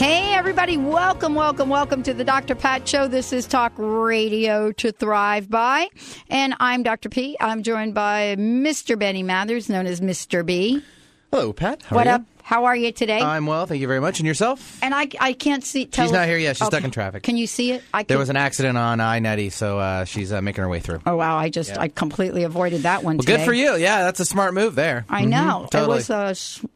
[0.00, 2.54] Hey, everybody, welcome, welcome, welcome to the Dr.
[2.54, 3.06] Pat Show.
[3.06, 5.90] This is Talk Radio to Thrive By.
[6.30, 7.10] And I'm Dr.
[7.10, 7.36] P.
[7.38, 8.98] I'm joined by Mr.
[8.98, 10.44] Benny Mathers, known as Mr.
[10.44, 10.82] B.
[11.30, 11.82] Hello, Pat.
[11.82, 12.22] How what are up?
[12.42, 13.20] How are you today?
[13.20, 14.20] I'm well, thank you very much.
[14.20, 14.82] And yourself?
[14.82, 15.84] and I, I can't see.
[15.84, 16.56] Tell She's not here yet.
[16.56, 16.76] She's Okay.
[16.78, 17.22] stuck in traffic.
[17.22, 17.82] Can you see it?
[17.92, 21.02] I There was an accident on I-90, so uh, she's uh, making her way through.
[21.04, 21.36] Oh wow!
[21.36, 23.18] I just I completely avoided that one.
[23.18, 23.36] Well, today.
[23.36, 23.76] good for you.
[23.76, 25.04] Yeah, that's a smart move there.
[25.10, 25.98] I know totally.
[25.98, 26.66] it was a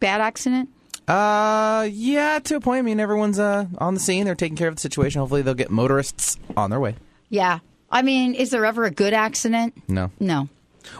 [0.00, 0.70] bad accident.
[1.06, 2.78] Uh, yeah, to a point.
[2.78, 4.24] I mean, everyone's uh, on the scene.
[4.24, 5.20] They're taking care of the situation.
[5.20, 6.96] Hopefully, they'll get motorists on their way.
[7.28, 7.58] Yeah.
[7.90, 9.74] I mean, is there ever a good accident?
[9.88, 10.10] No.
[10.18, 10.48] No.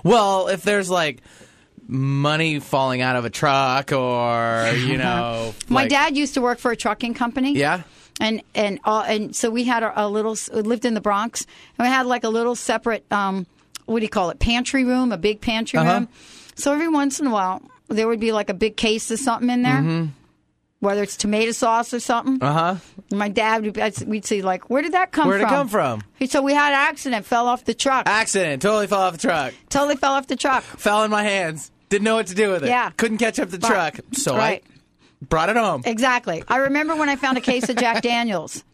[0.02, 1.22] Well, if there's like
[1.88, 5.54] money falling out of a truck or, you know.
[5.68, 7.54] My like- dad used to work for a trucking company.
[7.56, 7.82] Yeah?
[8.20, 11.44] and and uh, and so we had a, a little we lived in the Bronx
[11.76, 13.44] and we had like a little separate um
[13.86, 15.92] what do you call it pantry room a big pantry Uh-huh.
[15.94, 16.08] room
[16.54, 19.50] so every once in a while there would be like a big case of something
[19.50, 20.06] in there Mm-hmm.
[20.80, 22.74] whether it's tomato sauce or something Uh huh.
[23.10, 25.68] my dad would I'd- we'd see like where did that come Where'd it from come
[25.68, 26.02] from?
[26.18, 28.62] he said we had an accident fell off the truck Accident.
[28.62, 29.54] Totally fell off the truck.
[29.70, 31.70] totally fell off the truck Fell in my hands.
[31.90, 32.68] Didn't know what to do with it.
[32.68, 32.90] Yeah.
[32.96, 33.70] Couldn't catch up the Right.
[33.94, 34.00] truck.
[34.12, 34.64] So Right.
[34.66, 35.82] I brought it home.
[35.84, 38.64] exactly I remember when I found a case of Jack Daniels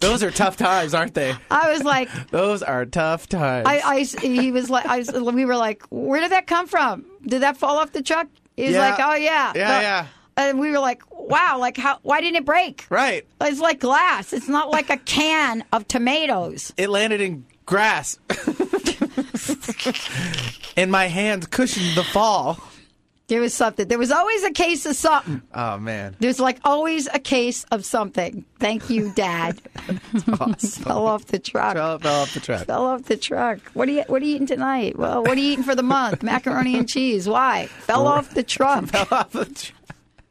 [0.00, 1.34] Those are tough times, aren't they?
[1.50, 3.66] I was like Those are tough times.
[3.68, 7.04] I, I, he was like, I was, we were like, where did that come from?
[7.26, 8.28] Did that fall off the truck?
[8.56, 8.90] He was Yeah.
[8.90, 10.06] like, oh yeah, Yeah, But- yeah.
[10.36, 11.98] And we were like, wow, like how?
[12.02, 12.86] Why didn't it break?
[12.90, 13.26] right.
[13.40, 14.32] It's like glass.
[14.32, 16.72] It's not like a can of tomatoes.
[16.76, 18.20] It landed in grass.
[20.76, 22.56] and my hands cushioned the fall.
[23.28, 23.86] There was something.
[23.86, 25.42] There was always a case of something.
[25.54, 26.16] Oh, man.
[26.18, 28.46] There's like always a case of something.
[28.58, 29.60] Thank you, Dad.
[30.40, 30.82] awesome.
[30.82, 31.74] Fell off the truck.
[31.76, 32.66] Fell, fell off the truck.
[32.66, 33.58] Fell off the truck.
[33.74, 34.98] What are you What are you eating tonight?
[34.98, 36.22] Well, what are you eating for the month?
[36.22, 37.28] Macaroni and cheese.
[37.28, 37.66] Why?
[37.66, 38.86] Fell off the truck.
[38.88, 39.74] Fell off the truck.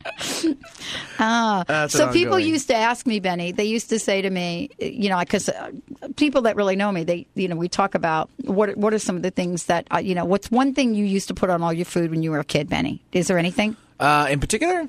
[1.18, 3.52] That's So people ongoing- used to ask me, Benny.
[3.52, 5.72] They used to say to me, you know, because uh,
[6.16, 9.16] people that really know me, they, you know, we talk about what what are some
[9.16, 11.62] of the things that, uh, you know, what's one thing you used to put on
[11.64, 13.02] all your food when you were a kid, Benny?
[13.12, 13.76] Is there anything?
[14.00, 14.88] Uh, in particular,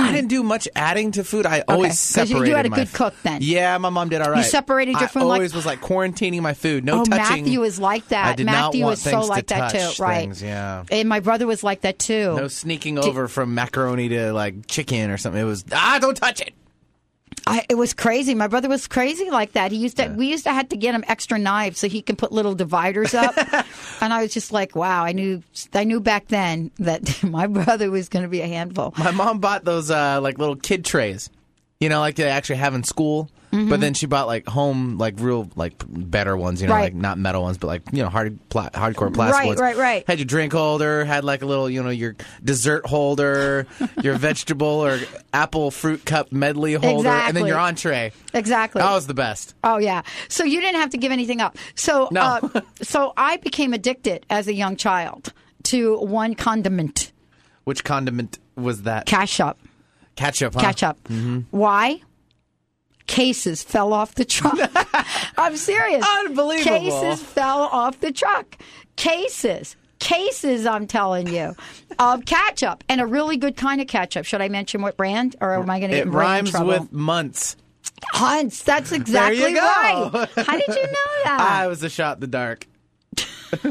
[0.00, 1.46] I didn't do much adding to food.
[1.46, 3.38] I always 'cause you- you separated had a my good f- cook then.
[3.42, 4.38] Yeah, my mom did all right.
[4.38, 6.84] You separated your I food like- always was like quarantining my food.
[6.84, 7.44] No oh, touching.
[7.44, 8.26] Matthew is like that.
[8.26, 10.20] I did Matthew not want was so things like to that touch too, right?
[10.22, 10.84] things, yeah.
[10.90, 12.34] And my brother was like that too.
[12.36, 15.40] No sneaking over from macaroni to like chicken or something.
[15.40, 16.52] It was ah, don't touch it.
[17.46, 18.34] I, it was crazy.
[18.34, 19.72] My brother was crazy like that.
[19.72, 20.08] He used to.
[20.08, 23.14] We used to have to get him extra knives so he can put little dividers
[23.14, 23.36] up.
[24.00, 25.04] and I was just like, wow.
[25.04, 25.42] I knew.
[25.74, 28.94] I knew back then that my brother was going to be a handful.
[28.98, 31.30] My mom bought those uh, like little kid trays,
[31.80, 33.30] you know, like they actually have in school.
[33.52, 36.80] But then she bought like home, like real, like better ones, you know, Mm-hmm.
[36.82, 36.92] Right.
[36.92, 39.60] like not metal ones, but like you know, hard, pla- hardcore plastic Right, ones.
[39.60, 40.04] right, right.
[40.06, 43.66] Had your drink holder, had like a little, you know, your dessert holder,
[44.02, 45.00] your vegetable or
[45.34, 48.12] apple fruit cup medley holder, and then your entree.
[48.34, 48.82] Exactly.
[48.82, 49.54] That was the best.
[49.64, 50.02] Oh yeah.
[50.28, 51.56] So you didn't have to give anything up.
[51.74, 52.20] So No.
[52.20, 55.32] uh, so I became addicted as a young child
[55.64, 57.10] to one condiment,
[57.64, 59.06] Which condiment was that?
[59.06, 59.58] ketchup.
[60.14, 60.54] Ketchup.
[60.54, 60.60] Huh?
[60.60, 61.02] Ketchup.
[61.04, 61.40] Mm-hmm.
[61.50, 62.00] Why?
[63.10, 64.56] Cases fell off the truck.
[65.36, 66.06] I'm serious.
[66.20, 66.78] Unbelievable.
[66.78, 68.56] Cases fell off the truck.
[68.94, 69.74] Cases.
[69.98, 71.54] Cases, I'm telling you,
[71.98, 74.24] of ketchup and a really good kind of ketchup.
[74.26, 76.68] Should I mention what brand, or am I going to get It rhymes trouble?
[76.68, 77.56] with months.
[78.12, 78.62] Hunt's.
[78.62, 80.10] That's exactly right.
[80.36, 81.38] How did you know that?
[81.40, 82.66] I was a shot in the dark.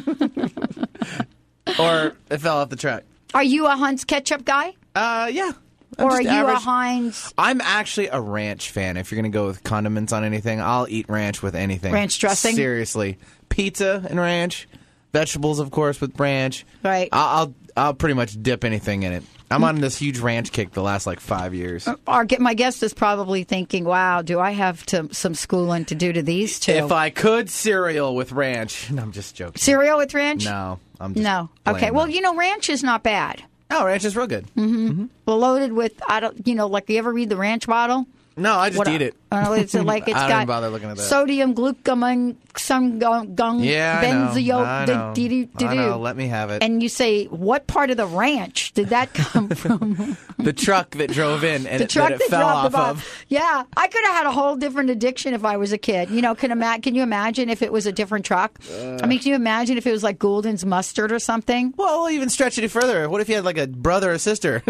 [1.79, 3.03] or it fell off the truck.
[3.33, 5.51] Are you a Hunt's ketchup guy, Uh, yeah.
[5.99, 6.63] I'm or are you a average.
[6.63, 8.97] Heinz I'm actually a ranch fan.
[8.97, 11.93] If you're going to go with condiments on anything, I'll eat ranch with anything.
[11.93, 12.55] Ranch dressing?
[12.55, 13.17] Seriously.
[13.49, 14.67] Pizza and ranch.
[15.11, 16.65] Vegetables, of course, with ranch.
[16.83, 17.09] Right.
[17.11, 19.23] I'll, I'll, I'll pretty much dip anything in it.
[19.51, 21.87] I'm on this huge ranch kick the last like five years.
[21.87, 25.95] Uh, our my guest is probably thinking, "Wow, do I have to, some schooling to
[25.95, 26.71] do to these two?
[26.73, 28.91] If I could cereal with ranch.
[28.91, 29.59] No, I'm just joking.
[29.59, 30.45] Cereal with ranch?
[30.45, 31.49] No, I'm just No.
[31.65, 31.89] Okay.
[31.89, 33.43] Well, you know, ranch is not bad.
[33.71, 34.45] Oh, ranch is real good.
[34.55, 34.89] Mm-hmm.
[34.89, 35.05] Mm-hmm.
[35.31, 38.07] Loaded with I don't, you know, like you ever read the ranch bottle?
[38.37, 39.15] No, I just What- eat it.
[39.31, 41.03] Uh, it's like it's I don't got bother looking at that.
[41.03, 45.13] sodium glucamine, some gung, gung Yeah, know.
[45.13, 45.45] di.
[45.93, 46.63] Let me have it.
[46.63, 50.17] And you say, what part of the ranch did that come from?
[50.39, 53.23] the truck that drove in and the it, truck that that, fell dropped off of.
[53.27, 56.09] Yeah, I could have had a whole different addiction if I was a kid.
[56.09, 58.57] You know, can ima- can you imagine if it was a different truck?
[58.71, 61.73] I mean, can you imagine if it was like Gulden's mustard or something?
[61.77, 63.07] Well, we'll even stretch it further.
[63.09, 64.63] What if you had like a brother or sister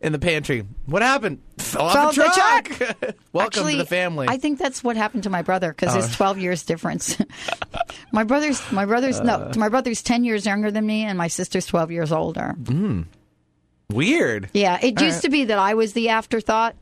[0.00, 0.64] in the pantry?
[0.86, 1.40] What happened?
[1.58, 3.14] Fell Fell the off the truck.
[3.32, 4.26] Welcome Actually, to the family.
[4.28, 4.32] Oh.
[4.32, 7.16] I think that's what happened to my brother because there's 12 years difference.
[8.12, 9.24] my brother's my brother's Uh.
[9.24, 12.54] no, my brother's 10 years younger than me, and my sister's 12 years older.
[13.90, 14.50] Weird.
[14.52, 15.22] Yeah, it All used right.
[15.22, 16.76] to be that I was the afterthought.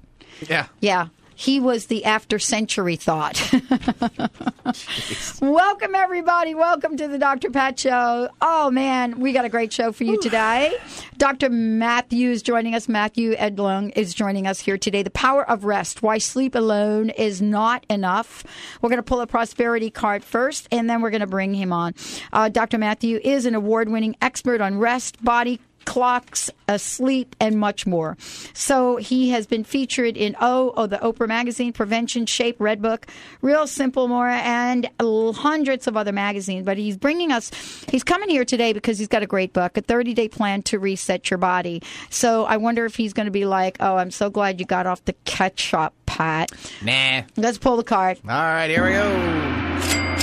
[0.48, 0.66] Yeah.
[0.80, 1.08] Yeah.
[1.38, 3.38] He was the after century thought.
[5.42, 6.54] Welcome, everybody.
[6.54, 7.50] Welcome to the Dr.
[7.50, 8.30] Pat Show.
[8.40, 10.74] Oh, man, we got a great show for you today.
[11.18, 11.50] Dr.
[11.50, 12.88] Matthew is joining us.
[12.88, 15.02] Matthew Edlund is joining us here today.
[15.02, 18.42] The power of rest, why sleep alone is not enough.
[18.80, 21.70] We're going to pull a prosperity card first, and then we're going to bring him
[21.70, 21.94] on.
[22.32, 22.78] Uh, Dr.
[22.78, 28.18] Matthew is an award winning expert on rest, body, clocks, asleep, and much more.
[28.52, 33.06] So he has been featured in O, oh, the Oprah Magazine, Prevention, Shape, Red Book,
[33.40, 36.66] Real Simple More, and hundreds of other magazines.
[36.66, 37.50] But he's bringing us,
[37.88, 40.78] he's coming here today because he's got a great book, A 30 Day Plan to
[40.78, 41.82] Reset Your Body.
[42.10, 44.86] So I wonder if he's going to be like, oh, I'm so glad you got
[44.86, 46.50] off the ketchup, Pat.
[46.82, 47.22] Nah.
[47.36, 48.18] Let's pull the card.
[48.24, 50.16] All right, here we go.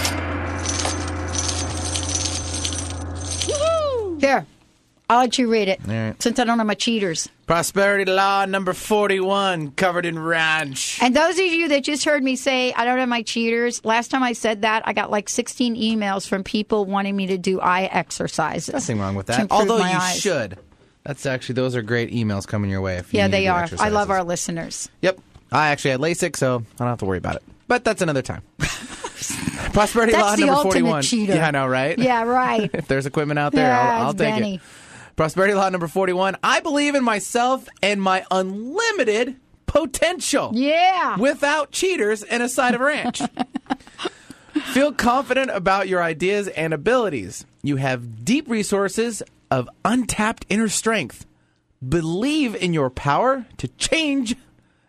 [3.47, 4.21] Woohoo!
[4.21, 4.45] Here.
[5.09, 6.21] I'll let you read it right.
[6.21, 7.29] since I don't have my cheaters.
[7.45, 10.97] Prosperity Law number 41, covered in ranch.
[11.01, 14.11] And those of you that just heard me say, I don't have my cheaters, last
[14.11, 17.59] time I said that, I got like 16 emails from people wanting me to do
[17.59, 18.73] eye exercises.
[18.73, 19.51] Nothing wrong with that.
[19.51, 20.19] Although you eyes.
[20.19, 20.57] should.
[21.03, 22.95] That's actually, those are great emails coming your way.
[22.95, 23.67] If you Yeah, they are.
[23.79, 24.89] I love our listeners.
[25.01, 25.19] Yep.
[25.51, 27.43] I actually had LASIK, so I don't have to worry about it.
[27.67, 28.41] But that's another time.
[29.73, 31.03] Prosperity Law number 41.
[31.03, 31.35] cheater.
[31.35, 31.97] Yeah, I know, right?
[31.97, 32.69] Yeah, right.
[32.73, 34.55] if there's equipment out there, Yeah, I'll, I'll take Benny.
[34.55, 34.61] it.
[35.15, 36.37] Prosperity Law number 41.
[36.43, 39.35] I believe in myself and my unlimited
[39.67, 40.51] potential.
[40.53, 41.17] Yeah.
[41.17, 43.21] Without cheaters and a side of ranch.
[44.73, 47.45] Feel confident about your ideas and abilities.
[47.61, 49.21] You have deep resources
[49.51, 51.25] of untapped inner strength.
[51.87, 54.35] Believe in your power to change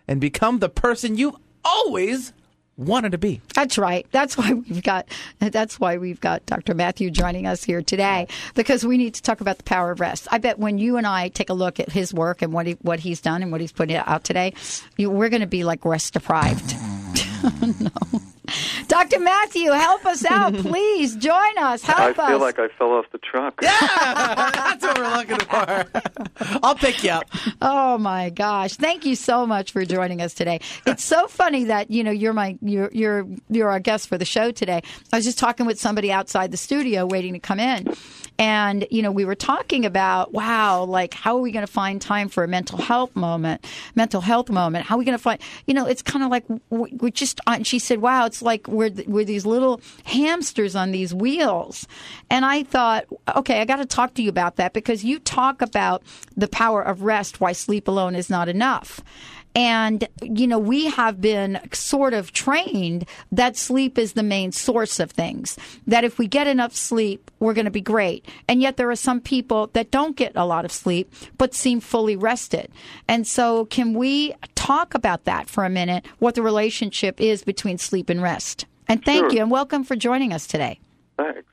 [0.06, 2.32] and become the person you've always
[2.76, 3.40] wanted to be.
[3.54, 4.06] That's right.
[4.10, 5.06] That's why we've got
[5.38, 6.74] that's why we've got Dr.
[6.74, 10.28] Matthew joining us here today because we need to talk about the power of rest.
[10.30, 12.72] I bet when you and I take a look at his work and what he
[12.82, 14.54] what he's done and what he's put out today,
[14.96, 16.74] you, we're going to be like rest deprived.
[17.80, 18.20] no.
[18.88, 19.20] Dr.
[19.20, 21.16] Matthew, help us out, please.
[21.16, 21.88] Join us.
[21.88, 22.40] I Help feel us.
[22.40, 23.58] like I fell off the truck.
[23.62, 23.70] Yeah,
[24.52, 26.58] That's what we're looking for.
[26.62, 27.24] I'll pick you up.
[27.62, 28.74] Oh my gosh!
[28.74, 30.60] Thank you so much for joining us today.
[30.86, 34.24] It's so funny that you know you're my you're you're you're our guest for the
[34.26, 34.82] show today.
[35.12, 37.94] I was just talking with somebody outside the studio waiting to come in,
[38.38, 42.00] and you know we were talking about wow, like how are we going to find
[42.00, 43.64] time for a mental health moment,
[43.94, 44.84] mental health moment?
[44.84, 45.40] How are we going to find?
[45.66, 47.48] You know, it's kind of like we- we're just.
[47.48, 51.86] On, she said, "Wow, it's like we're we're these little hamsters on these wheels,"
[52.30, 55.62] and I thought, okay, I got to talk to you about that because you talk
[55.62, 56.02] about
[56.36, 59.00] the power of rest, why sleep alone is not enough.
[59.54, 64.98] And, you know, we have been sort of trained that sleep is the main source
[64.98, 65.56] of things.
[65.86, 68.26] That if we get enough sleep, we're going to be great.
[68.48, 71.78] And yet there are some people that don't get a lot of sleep, but seem
[71.80, 72.70] fully rested.
[73.06, 77.78] And so can we talk about that for a minute, what the relationship is between
[77.78, 78.66] sleep and rest?
[78.88, 79.32] And thank Sure.
[79.32, 80.80] you and welcome for joining us today.
[81.16, 81.44] Thanks.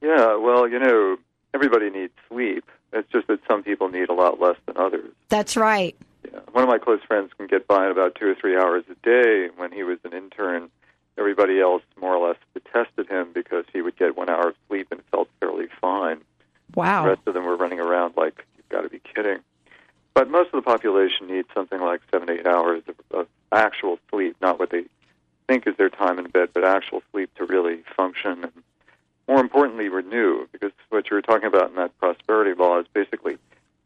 [0.00, 1.16] Yeah, well, you know,
[1.54, 2.64] everybody needs sleep.
[2.92, 5.12] It's just that some people need a lot less than others.
[5.28, 5.94] That's right.
[6.52, 8.94] One of my close friends can get by in about two or three hours a
[9.02, 9.48] day.
[9.56, 10.70] When he was an intern,
[11.18, 14.88] everybody else more or less detested him because he would get one hour of sleep
[14.90, 16.20] and felt fairly fine.
[16.74, 17.02] Wow.
[17.02, 19.38] The rest of them were running around like, you've got to be kidding.
[20.14, 24.36] But most of the population needs something like seven eight hours of, of actual sleep,
[24.40, 24.84] not what they
[25.46, 28.52] think is their time in bed, but actual sleep to really function and,
[29.28, 30.46] more importantly, renew.
[30.52, 33.36] Because what you were talking about in that prosperity law is basically,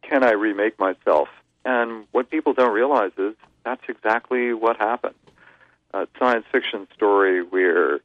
[0.02, 1.28] can I remake myself?
[1.64, 5.16] And what people don't realize is that's exactly what happens.
[5.92, 8.00] A science fiction story where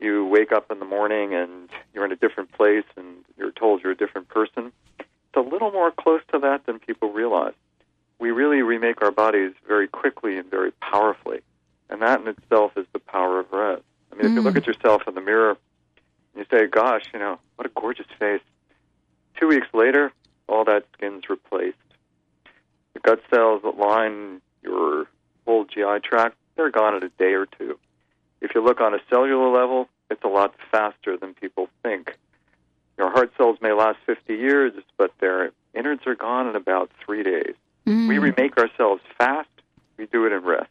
[0.00, 3.82] you wake up in the morning and you're in a different place and you're told
[3.82, 4.72] you're a different person.
[4.98, 7.54] It's a little more close to that than people realize.
[8.18, 11.40] We really remake our bodies very quickly and very powerfully.
[11.88, 13.82] And that in itself is the power of rest.
[14.12, 14.58] I mean, if you look mm.
[14.58, 15.58] at yourself in the mirror and
[16.36, 18.40] you say, gosh, you know, what a gorgeous face.
[19.38, 20.12] Two weeks later,
[20.48, 21.76] all that skin's replaced.
[22.96, 25.06] The gut cells that line your
[25.44, 27.78] whole GI tract, they're gone in a day or two.
[28.40, 32.16] If you look on a cellular level, it's a lot faster than people think.
[32.96, 37.22] Your heart cells may last 50 years, but their innards are gone in about three
[37.22, 37.54] days.
[37.86, 38.08] Mm.
[38.08, 39.50] We remake ourselves fast.
[39.98, 40.70] We do it in rest.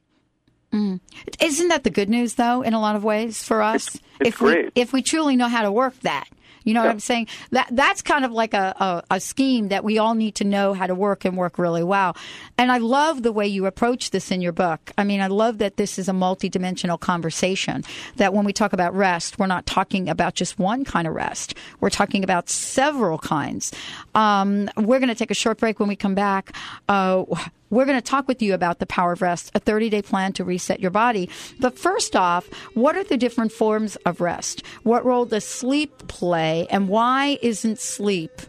[0.76, 1.00] Mm.
[1.40, 3.88] Isn't that the good news, though, in a lot of ways for us?
[3.88, 4.66] It's, it's if great.
[4.76, 6.28] we if we truly know how to work that.
[6.64, 6.88] You know Yeah.
[6.88, 7.28] what I'm saying?
[7.52, 10.74] That that's kind of like a, a, a scheme that we all need to know
[10.74, 12.18] how to work and work really well.
[12.58, 14.92] And I love the way you approach this in your book.
[14.98, 17.84] I mean, I love that this is a multidimensional conversation.
[18.16, 21.54] That when we talk about rest, we're not talking about just one kind of rest.
[21.82, 23.72] We're talking about several kinds.
[24.16, 26.56] Um, we're going to take a short break when we come back.
[26.90, 27.26] Uh,
[27.70, 30.34] we're going to talk with you about the power of rest, a 30 day plan
[30.34, 31.30] to reset your body.
[31.60, 34.64] But first off, what are the different forms of rest?
[34.84, 36.68] What role does sleep play?
[36.70, 38.42] And why isn't sleep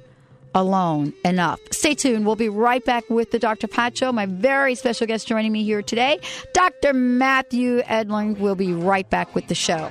[0.54, 1.61] alone enough?
[1.70, 2.26] Stay tuned.
[2.26, 3.68] We'll be right back with the Dr.
[3.68, 4.12] Pat Show.
[4.12, 6.20] My very special guest joining me here today,
[6.52, 6.92] Dr.
[6.92, 8.38] Matthew Edlund.
[8.38, 9.90] We'll be right back with the show.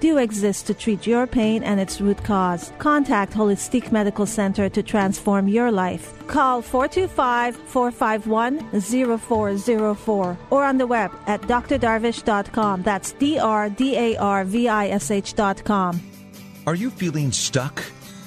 [0.00, 2.72] do exist to treat your pain and its root cause.
[2.78, 6.14] Contact Holistic Medical Center to transform your life.
[6.26, 8.80] Call 425 451
[9.18, 12.82] 0404 or on the web at drdarvish.com.
[12.82, 16.00] That's D R D A R V I S H.com.
[16.66, 17.82] Are you feeling stuck?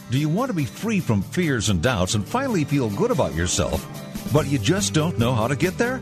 [0.10, 3.34] Do you want to be free from fears and doubts and finally feel good about
[3.34, 3.84] yourself,
[4.32, 6.02] but you just don't know how to get there?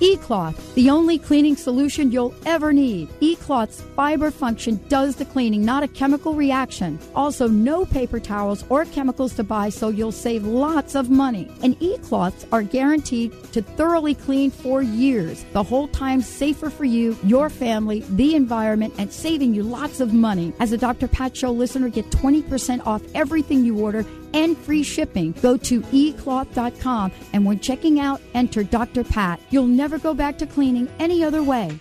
[0.00, 3.08] eCloth, the only cleaning solution you'll ever need.
[3.20, 6.98] eCloth's fiber function does the cleaning, not a chemical reaction.
[7.14, 11.50] Also, no paper towels or chemicals to buy, so you'll save lots of money.
[11.62, 17.16] And eCloths are guaranteed to thoroughly clean for years, the whole time safer for you,
[17.22, 20.52] your family, the environment, and saving you lots of money.
[20.60, 21.08] As a Dr.
[21.08, 25.32] Pat Show listener, get 20% off everything you order and free shipping.
[25.42, 29.04] Go to ecloth.com and when checking out, enter Dr.
[29.04, 29.40] Pat.
[29.50, 31.78] You'll never go back to cleaning any other way.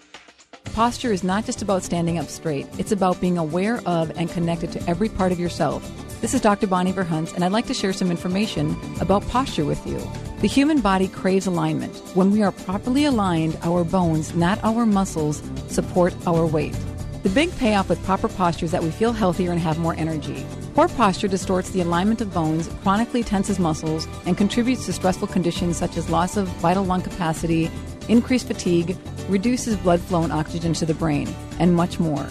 [0.73, 4.71] Posture is not just about standing up straight, it's about being aware of and connected
[4.73, 5.89] to every part of yourself.
[6.19, 6.67] This is Dr.
[6.67, 9.99] Bonnie Verhunt, and I'd like to share some information about posture with you.
[10.41, 11.95] The human body craves alignment.
[12.15, 16.77] When we are properly aligned, our bones, not our muscles, support our weight.
[17.23, 20.45] The big payoff with proper posture is that we feel healthier and have more energy.
[20.75, 25.77] Poor posture distorts the alignment of bones, chronically tenses muscles, and contributes to stressful conditions
[25.77, 27.71] such as loss of vital lung capacity,
[28.09, 28.97] increased fatigue,
[29.29, 32.25] reduces blood flow and oxygen to the brain, and much more.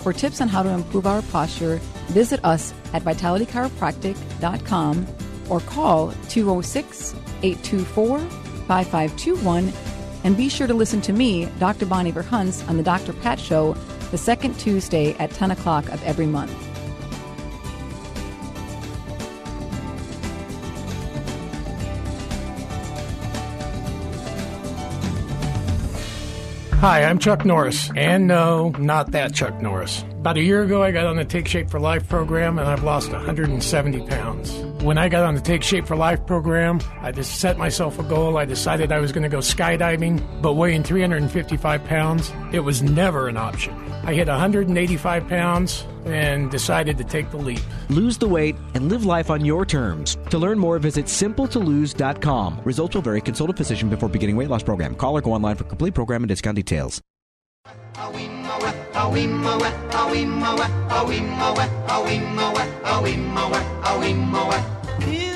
[0.00, 1.76] For tips on how to improve our posture,
[2.08, 5.06] visit us at vitalitychiropractic.com
[5.48, 9.72] or call 206 824 5521
[10.24, 11.86] and be sure to listen to me, Dr.
[11.86, 13.12] Bonnie Verhunts, on the Dr.
[13.12, 13.74] Pat Show
[14.10, 16.73] the second Tuesday at 10 o'clock of every month.
[26.84, 27.90] Hi, I'm Chuck Norris.
[27.96, 30.04] And no, not that Chuck Norris.
[30.24, 32.82] About a year ago, I got on the Take Shape for Life program and I've
[32.82, 34.50] lost 170 pounds.
[34.82, 38.04] When I got on the Take Shape for Life program, I just set myself a
[38.04, 38.38] goal.
[38.38, 43.28] I decided I was going to go skydiving, but weighing 355 pounds, it was never
[43.28, 43.74] an option.
[44.04, 47.60] I hit 185 pounds and decided to take the leap.
[47.90, 50.16] Lose the weight and live life on your terms.
[50.30, 52.62] To learn more, visit simpletolose.com.
[52.64, 53.20] Results will vary.
[53.20, 54.94] Consult a physician before beginning weight loss program.
[54.94, 57.02] Call or go online for complete program and discount details.
[58.96, 59.74] In the
[65.10, 65.33] jungle,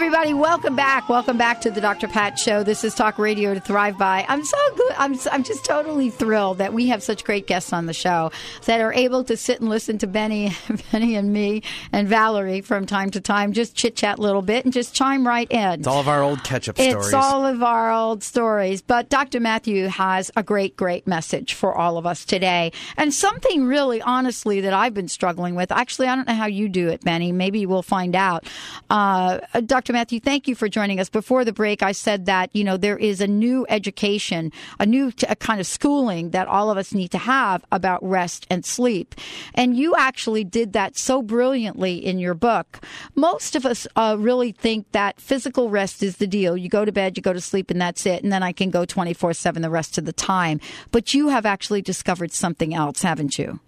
[0.00, 0.32] everybody.
[0.32, 1.10] Welcome back.
[1.10, 2.08] Welcome back to the Dr.
[2.08, 2.62] Pat Show.
[2.62, 4.24] This is Talk Radio to Thrive By.
[4.28, 4.92] I'm so good.
[4.96, 8.32] I'm, I'm just totally thrilled that we have such great guests on the show
[8.64, 10.56] that are able to sit and listen to Benny,
[10.92, 14.64] Benny and me and Valerie from time to time, just chit chat a little bit
[14.64, 15.80] and just chime right in.
[15.80, 18.80] It's all of our old catch up It's all of our old stories.
[18.80, 19.38] But Dr.
[19.38, 22.72] Matthew has a great, great message for all of us today.
[22.96, 25.70] And something really, honestly, that I've been struggling with.
[25.70, 27.32] Actually, I don't know how you do it, Benny.
[27.32, 28.46] Maybe we'll find out.
[28.88, 29.89] Uh, Dr.
[29.92, 31.08] Matthew, thank you for joining us.
[31.08, 35.10] Before the break, I said that, you know, there is a new education, a new
[35.12, 38.64] t- a kind of schooling that all of us need to have about rest and
[38.64, 39.14] sleep.
[39.54, 42.80] And you actually did that so brilliantly in your book.
[43.14, 46.56] Most of us uh, really think that physical rest is the deal.
[46.56, 48.22] You go to bed, you go to sleep, and that's it.
[48.22, 50.60] And then I can go 24 7 the rest of the time.
[50.90, 53.60] But you have actually discovered something else, haven't you?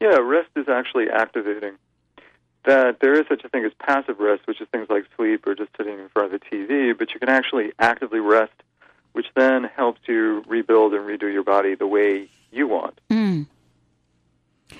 [0.00, 1.76] Yeah, rest is actually activating.
[2.66, 5.54] That there is such a thing as passive rest, which is things like sleep or
[5.54, 8.52] just sitting in front of the TV, but you can actually actively rest,
[9.12, 13.00] which then helps you rebuild and redo your body the way you want.
[13.08, 13.42] Hmm.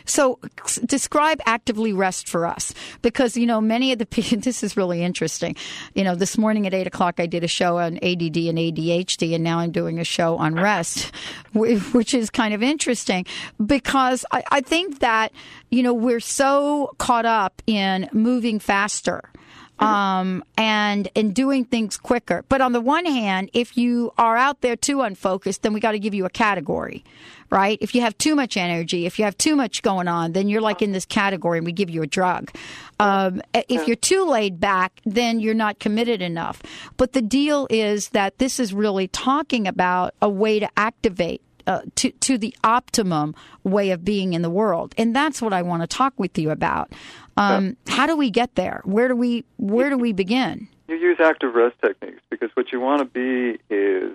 [0.06, 0.38] So,
[0.84, 2.72] describe actively rest for us.
[3.02, 5.56] Because, you know, many of the people, this is really interesting.
[5.94, 9.34] You know, this morning at 8 o'clock, I did a show on ADD and ADHD,
[9.34, 11.12] and now I'm doing a show on rest,
[11.52, 13.26] which is kind of interesting.
[13.64, 15.32] Because I, I think that,
[15.70, 19.30] you know, we're so caught up in moving faster
[19.78, 22.44] um, and and doing things quicker.
[22.48, 25.92] But on the one hand, if you are out there too unfocused, then we got
[25.92, 27.04] to give you a category,
[27.50, 27.78] right?
[27.80, 30.60] If you have too much energy, if you have too much going on, then you're
[30.60, 32.50] like in this category, and we give you a drug.
[32.98, 36.62] Um, if you're too laid back, then you're not committed enough.
[36.96, 41.82] But the deal is that this is really talking about a way to activate uh,
[41.96, 45.82] to to the optimum way of being in the world, and that's what I want
[45.82, 46.92] to talk with you about.
[47.36, 48.80] Um, how do we get there?
[48.84, 50.68] Where do we where do we begin?
[50.88, 54.12] You use active rest techniques because what you want to be is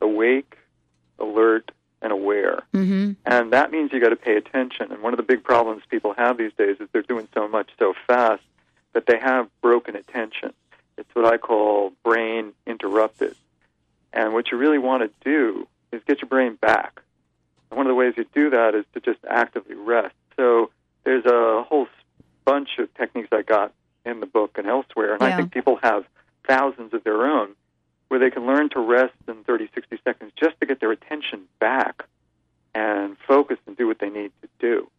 [0.00, 0.56] awake,
[1.18, 2.62] alert, and aware.
[2.74, 3.12] Mm-hmm.
[3.26, 4.92] And that means you got to pay attention.
[4.92, 7.70] And one of the big problems people have these days is they're doing so much
[7.78, 8.42] so fast
[8.92, 10.52] that they have broken attention.
[10.96, 13.34] It's what I call brain interrupted.
[14.12, 17.00] And what you really want to do is get your brain back.
[17.70, 20.14] And one of the ways you do that is to just actively rest.
[20.36, 20.70] So
[21.04, 21.88] there's a whole
[22.44, 23.72] bunch of techniques I got
[24.04, 25.28] in the book and elsewhere, and Yeah.
[25.28, 26.04] I think people have
[26.46, 27.54] thousands of their own
[28.08, 31.42] where they can learn to rest in 30, 60 seconds just to get their attention
[31.60, 32.04] back
[32.74, 34.90] and focus and do what they need to do.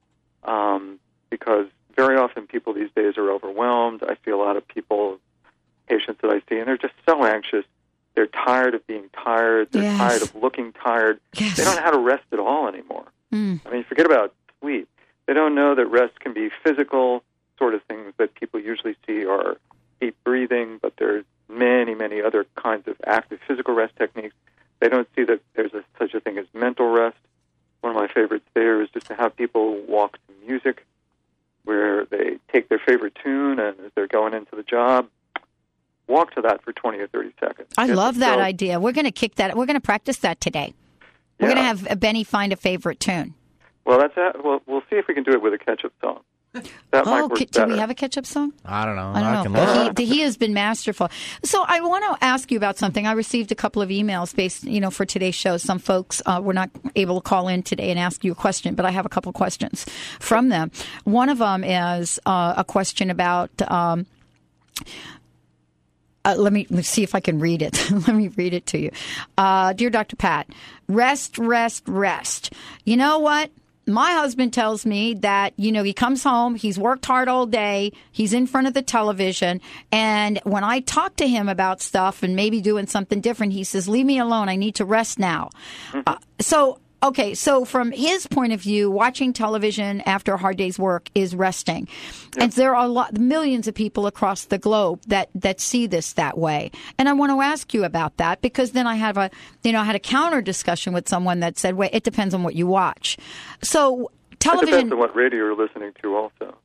[0.49, 4.03] Um, because very often people these days are overwhelmed.
[4.03, 5.19] I see a lot of people,
[5.87, 7.65] patients that I see, and they're just so anxious.
[8.15, 9.71] They're tired of being tired.
[9.71, 9.97] They're Yes.
[9.97, 11.19] tired of looking tired.
[11.35, 11.57] Yes.
[11.57, 13.05] They don't know how to rest at all anymore.
[13.31, 13.61] Mm.
[13.65, 14.87] I mean, forget about sleep.
[15.25, 17.23] They don't know that rest can be physical
[17.57, 19.57] sort of things that people usually see are
[20.01, 24.35] deep breathing, but there's many, many other kinds of active physical rest techniques.
[24.79, 27.17] They don't see that there's a, such a thing as mental rest.
[27.81, 30.85] One of my favorites there is just to have people walk to music
[31.65, 35.07] where they take their favorite tune and as they're going into the job,
[36.07, 37.67] walk to that for 20 or 30 seconds.
[37.77, 38.79] I Get love that themselves- idea.
[38.79, 39.55] We're going to kick that.
[39.55, 40.73] We're going to practice that today.
[41.39, 41.55] We're Yeah.
[41.55, 43.33] going to have Benny find a favorite tune.
[43.85, 46.21] Well, that's a, well, we'll see if we can do it with a catch-up song.
[46.53, 48.53] That might Oh, work ca- do we have a catch-up song?
[48.63, 49.11] I don't know.
[49.15, 49.83] I don't can know.
[49.85, 49.95] look.
[49.95, 51.09] But he, he has been masterful.
[51.43, 53.07] So I want to ask you about something.
[53.07, 55.57] I received a couple of emails based, you know, for today's show.
[55.57, 58.75] Some folks uh, were not able to call in today and ask you a question,
[58.75, 59.85] but I have a couple of questions
[60.19, 60.69] from them.
[61.05, 63.49] One of them is uh, a question about.
[63.71, 64.05] Um,
[66.25, 67.89] uh, let me let's see if I can read it.
[68.07, 68.91] let me read it to you.
[69.37, 70.15] Uh, Dear Dr.
[70.15, 70.47] Pat,
[70.87, 72.53] rest, rest, rest.
[72.85, 73.49] You know what?
[73.85, 77.91] My husband tells me that, you know, he comes home, he's worked hard all day,
[78.11, 79.59] he's in front of the television,
[79.91, 83.89] and when I talk to him about stuff and maybe doing something different, he says,
[83.89, 85.49] Leave me alone, I need to rest now.
[86.07, 90.79] Uh, so, okay, so from his point of view, watching television after a hard day's
[90.79, 91.87] work is resting.
[92.37, 96.13] And there are a lot, millions of people across the globe that, that see this
[96.13, 96.71] that way.
[96.97, 99.29] And I want to ask you about that because then I have a,
[99.63, 102.41] you know, I had a counter discussion with someone that said, wait, it depends on
[102.43, 103.17] what you watch.
[103.61, 104.71] So It television.
[104.71, 106.57] depends on what radio you're listening to, also.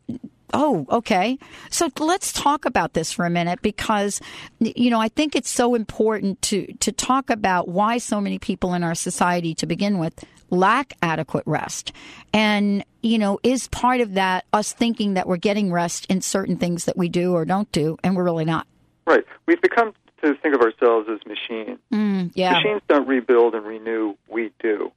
[0.53, 1.39] Oh, okay.
[1.71, 4.21] So let's talk about this for a minute because,
[4.61, 8.75] you know, I think it's so important to, to talk about why so many people
[8.75, 11.93] in our society to begin with lack adequate rest.
[12.33, 16.57] And, you know, is part of that us thinking that we're getting rest in certain
[16.57, 18.67] things that we do or don't do, and we're really not.
[19.07, 19.25] Right.
[19.47, 21.79] We've become to think of ourselves as machines.
[21.93, 22.55] Mm, yeah.
[22.55, 24.93] Machines don't rebuild and renew, we do.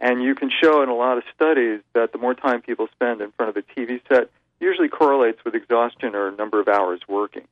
[0.00, 3.20] And you can show in a lot of studies that the more time people spend
[3.20, 4.30] in front of a TV set
[4.62, 7.46] usually correlates with exhaustion or number of hours working.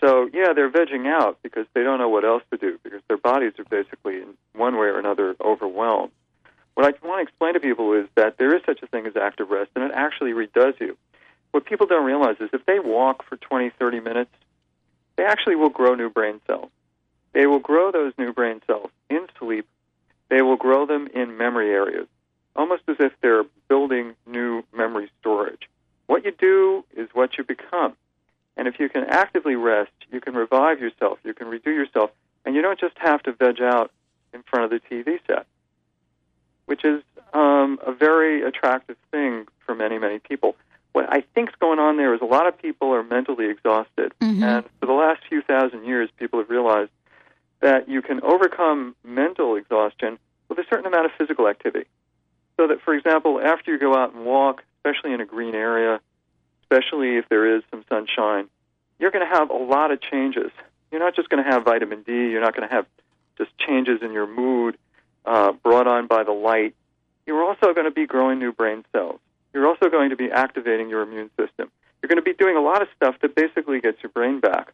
[0.00, 3.16] So, yeah, they're vegging out because they don't know what else to do because their
[3.16, 6.12] bodies are basically, in one way or another, overwhelmed.
[6.74, 9.16] What I want to explain to people is that there is such a thing as
[9.16, 10.96] active rest, and it actually redoes you.
[11.52, 14.30] What people don't realize is if they walk for 20, 30 minutes,
[15.16, 16.70] they actually will grow new brain cells.
[17.32, 19.66] They will grow those new brain cells in sleep.
[20.28, 22.08] They will grow them in memory areas,
[22.56, 25.68] almost as if they're building new memory storage.
[26.06, 27.94] What you do is what you become.
[28.56, 32.10] And if you can actively rest, you can revive yourself, you can redo yourself,
[32.44, 33.90] and you don't just have to veg out
[34.32, 35.46] in front of the TV set,
[36.66, 40.56] which is um, a very attractive thing for many, many people.
[40.92, 44.12] What I think's going on there is a lot of people are mentally exhausted,
[44.44, 46.90] and for the last few thousand years, people have realized
[47.60, 51.86] that you can overcome mental exhaustion with a certain amount of physical activity.
[52.56, 56.00] So that, for example, after you go out and walk, especially in a green area,
[56.62, 58.48] especially if there is some sunshine,
[58.98, 60.50] you're going to have a lot of changes.
[60.90, 62.12] You're not just going to have vitamin D.
[62.12, 62.86] You're not going to have
[63.36, 64.76] just changes in your mood
[65.24, 66.74] uh, brought on by the light.
[67.26, 69.18] You're also going to be growing new brain cells.
[69.52, 71.70] You're also going to be activating your immune system.
[72.02, 74.72] You're going to be doing a lot of stuff that basically gets your brain back.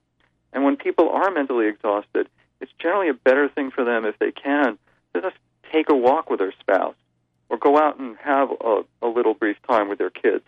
[0.53, 2.29] And when people are mentally exhausted,
[2.61, 4.79] it's generally a better thing for them if they can
[5.15, 5.37] to just
[5.73, 6.97] take a walk with their spouse
[7.51, 10.45] or go out and have a, a little brief time with their kids.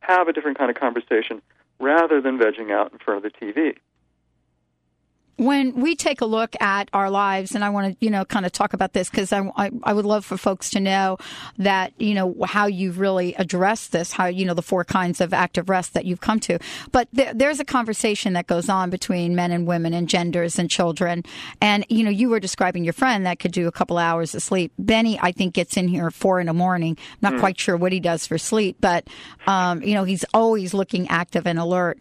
[0.00, 1.42] Have a different kind of conversation
[1.78, 3.76] rather than vegging out in front of the TV.
[5.36, 8.46] When we take a look at our lives, and I want to, you know, kind
[8.46, 11.18] of talk about this because I, I, I would love for folks to know
[11.58, 15.34] that, you know, how you've really addressed this, how, you know, the four kinds of
[15.34, 16.58] active rest that you've come to.
[16.92, 20.70] But there, there's a conversation that goes on between men and women and genders and
[20.70, 21.24] children.
[21.60, 24.42] And, you know, you were describing your friend that could do a couple hours of
[24.42, 24.72] sleep.
[24.78, 26.96] Benny, I think, gets in here four in the morning.
[27.22, 29.08] Not quite sure what he does for sleep, but,
[29.46, 31.98] um, you know, he's always looking active and alert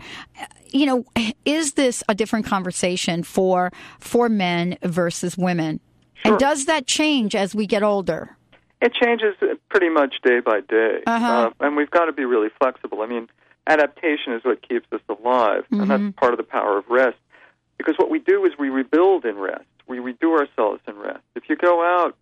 [0.74, 1.06] you know,
[1.46, 5.80] is this a different conversation for for men versus women?
[6.16, 6.32] Sure.
[6.34, 8.36] And does that change as we get older?
[8.82, 9.36] It changes
[9.70, 11.26] pretty much day by day, Uh-huh.
[11.62, 13.02] uh, and we've got to be really flexible.
[13.02, 13.30] I mean,
[13.66, 17.18] adaptation is what keeps us alive, and that's part of the power of rest.
[17.78, 19.64] Because what we do is we rebuild in rest.
[19.88, 21.24] We redo ourselves in rest.
[21.36, 22.16] If you go out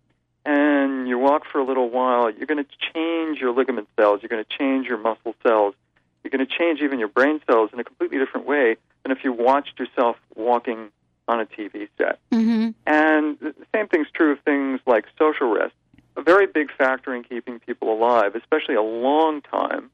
[0.44, 4.20] and you walk for a little while, you're going to change your ligament cells.
[4.22, 5.74] You're going to change your muscle cells.
[6.22, 9.24] You're going to change even your brain cells in a completely different way than if
[9.24, 10.90] you watched yourself walking
[11.28, 12.18] on a TV set.
[12.30, 12.70] Mm-hmm.
[12.86, 15.74] And the same thing's true of things like social rest.
[16.16, 19.90] A very big factor in keeping people alive, especially a long time,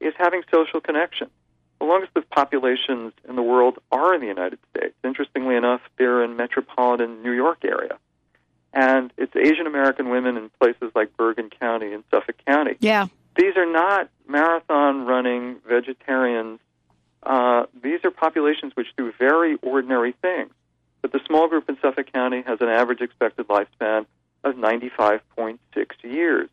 [0.00, 1.28] is having social connection.
[1.80, 4.94] The longest of populations in the world are in the United States.
[5.04, 7.98] Interestingly enough, they're in metropolitan New York area.
[8.72, 12.76] And it's Asian American women in places like Bergen County and Suffolk County.
[12.80, 13.06] Yeah.
[13.36, 16.58] These are not marathon running vegetarians.
[17.22, 20.52] Uh, these are populations which do very ordinary things.
[21.02, 24.06] But the small group in Suffolk County has an average expected lifespan
[24.42, 25.58] of 95.6
[26.02, 26.48] years.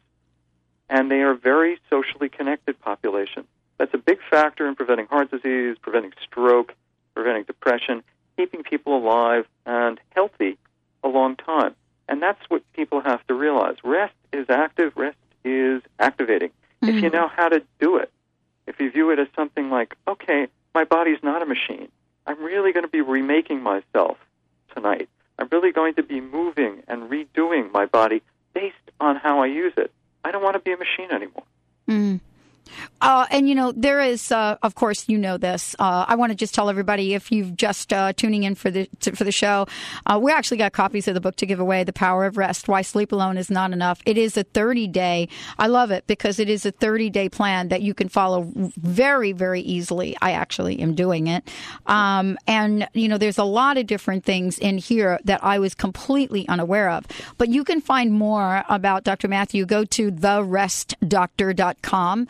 [0.89, 3.45] And they are very socially connected populations.
[3.77, 6.75] That's a big factor in preventing heart disease, preventing stroke,
[7.15, 8.03] preventing depression,
[8.37, 10.57] keeping people alive and healthy
[11.03, 11.75] a long time.
[12.07, 13.77] And that's what people have to realize.
[13.83, 16.51] Rest is active, rest is activating.
[16.89, 18.11] If you know how to do it,
[18.67, 21.89] if you view it as something like, okay, my body's not a machine.
[22.25, 24.17] I'm really going to be remaking myself
[24.73, 25.09] tonight.
[25.37, 28.21] I'm really going to be moving and redoing my body
[28.53, 29.91] based on how I use it.
[30.23, 31.43] I don't want to be a machine anymore.
[31.89, 32.19] Mm.
[33.03, 35.75] Uh, and you know there is, uh, of course, you know this.
[35.77, 38.89] Uh, I want to just tell everybody if you've just uh, tuning in for the
[39.01, 39.67] to, for the show,
[40.05, 41.83] uh, we actually got copies of the book to give away.
[41.83, 44.01] The Power of Rest: Why Sleep Alone Is Not Enough.
[44.05, 45.27] It is a 30 day.
[45.59, 49.33] I love it because it is a 30 day plan that you can follow very
[49.33, 50.15] very easily.
[50.21, 51.45] I actually am doing it,
[51.87, 55.75] um, and you know there's a lot of different things in here that I was
[55.75, 57.05] completely unaware of.
[57.37, 59.27] But you can find more about Dr.
[59.27, 59.65] Matthew.
[59.65, 62.27] Go to therestdoctor.com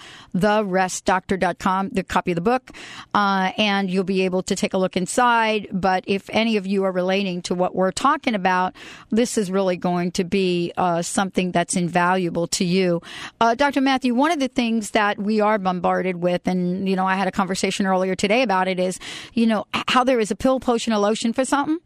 [0.63, 2.71] therestdoctor.com, the copy of the book,
[3.13, 5.67] uh, and you'll be able to take a look inside.
[5.71, 8.75] But if any of you are relating to what we're talking about,
[9.09, 13.01] this is really going to be uh, something that's invaluable to you.
[13.39, 13.81] Uh, Dr.
[13.81, 17.27] Matthew, one of the things that we are bombarded with, and, you know, I had
[17.27, 18.99] a conversation earlier today about it, is,
[19.33, 21.79] you know, how there is a pill, potion, a lotion for something.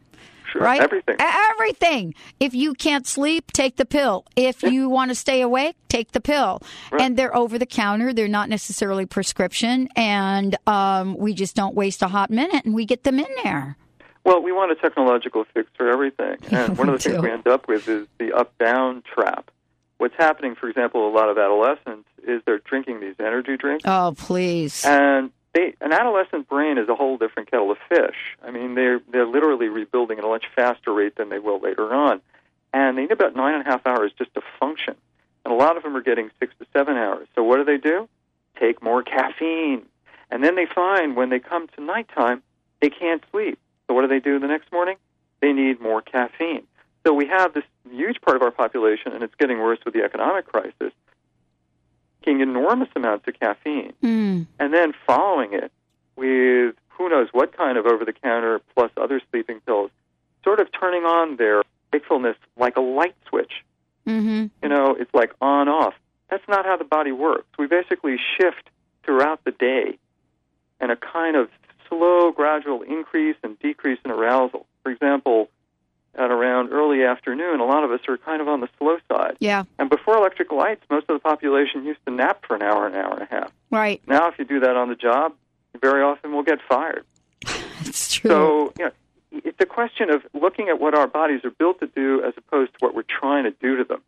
[0.52, 0.82] Sure, Right?
[0.82, 1.16] everything.
[1.20, 2.14] Everything.
[2.40, 4.26] If you can't sleep, take the pill.
[4.36, 6.62] If you want to stay awake, take the pill.
[6.92, 7.02] Right.
[7.02, 8.14] And they're over the counter.
[8.14, 9.90] They're not necessarily prescription.
[9.96, 13.78] And um, we just don't waste a hot minute and we get them in there.
[14.24, 16.38] Well, we want a technological fix for everything.
[16.52, 19.52] And one of the things we end up with is the up down trap.
[20.00, 23.84] What's happening, for example, a lot of adolescents is they're drinking these energy drinks.
[23.88, 24.86] Oh, please.
[24.86, 28.38] And they an adolescent brain is a whole different kettle of fish.
[28.44, 31.94] I mean, they're they're literally rebuilding at a much faster rate than they will later
[31.94, 32.22] on,
[32.74, 34.96] and they need about nine and a half hours just to function.
[35.44, 37.28] And a lot of them are getting six to seven hours.
[37.34, 38.08] So what do they do?
[38.60, 39.84] Take more caffeine,
[40.30, 42.44] and then they find when they come to nighttime
[42.80, 43.58] they can't sleep.
[43.88, 44.98] So what do they do the next morning?
[45.42, 46.64] They need more caffeine.
[47.06, 50.04] So we have this huge part of our population, and it's getting worse with the
[50.04, 50.94] economic crisis,
[52.26, 54.48] enormous amounts of caffeine Mm.
[54.60, 55.72] and then following it
[56.16, 59.92] with who knows what kind of over the counter plus other sleeping pills,
[60.44, 61.62] sort of turning on their
[61.94, 63.64] wakefulness like a light switch.
[64.06, 64.48] Mm-hmm.
[64.64, 65.94] You know, it's like on off.
[66.30, 67.48] That's not how the body works.
[67.58, 68.70] We basically shift
[69.04, 69.98] throughout the day
[70.80, 71.50] and a kind of
[71.88, 74.66] slow, gradual increase and decrease in arousal.
[74.84, 75.50] For example,
[76.18, 79.38] at around early afternoon, a lot of us are kind of on the slow side.
[79.40, 79.64] Yeah.
[79.78, 82.96] And before electric lights, most of the population used to nap for an hour, an
[82.96, 83.52] hour and a half.
[83.72, 84.02] Right.
[84.08, 85.34] Now, if you do that on the job,
[85.74, 87.06] you very often will get fired.
[87.82, 88.30] It's true.
[88.30, 88.92] So, you know,
[89.32, 92.74] it's a question of looking at what our bodies are built to do as opposed
[92.74, 94.02] to what we're trying to do to them.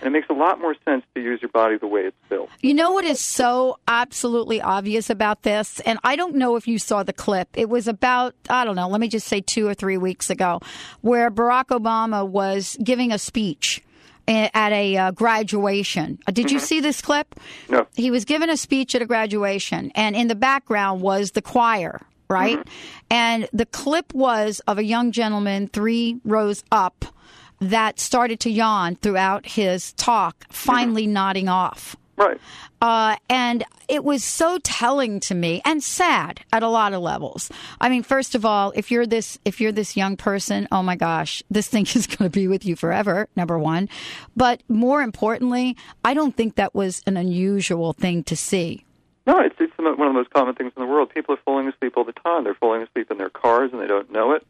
[0.00, 2.48] And it makes a lot more sense to use your body the way it's built.
[2.60, 5.80] You know what is so absolutely obvious about this?
[5.80, 7.48] And I don't know if you saw the clip.
[7.54, 10.60] It was about, I don't know, let me just say two or three weeks ago,
[11.02, 13.82] where Barack Obama was giving a speech
[14.28, 16.18] at a uh, graduation.
[16.26, 17.38] Uh, Did you see this clip?
[17.68, 17.86] No.
[17.94, 22.00] He was giving a speech at a graduation, and in the background was the choir,
[22.28, 22.58] right?
[23.10, 27.04] And the clip was of a young gentleman three rows up
[27.62, 31.96] that started to yawn throughout his talk, finally nodding off.
[32.16, 32.40] Right.
[32.80, 37.50] Uh, and it was so telling to me and sad at a lot of levels.
[37.80, 40.96] I mean, first of all, if you're this, if you're this young person, oh my
[40.96, 43.28] gosh, this thing is going to be with you forever.
[43.36, 43.88] Number one,
[44.36, 48.84] but more importantly, I don't think that was an unusual thing to see.
[49.26, 51.10] No, it's, it's one of the most common things in the world.
[51.10, 52.42] People are falling asleep all the time.
[52.42, 54.44] They're falling asleep in their cars and they don't know it.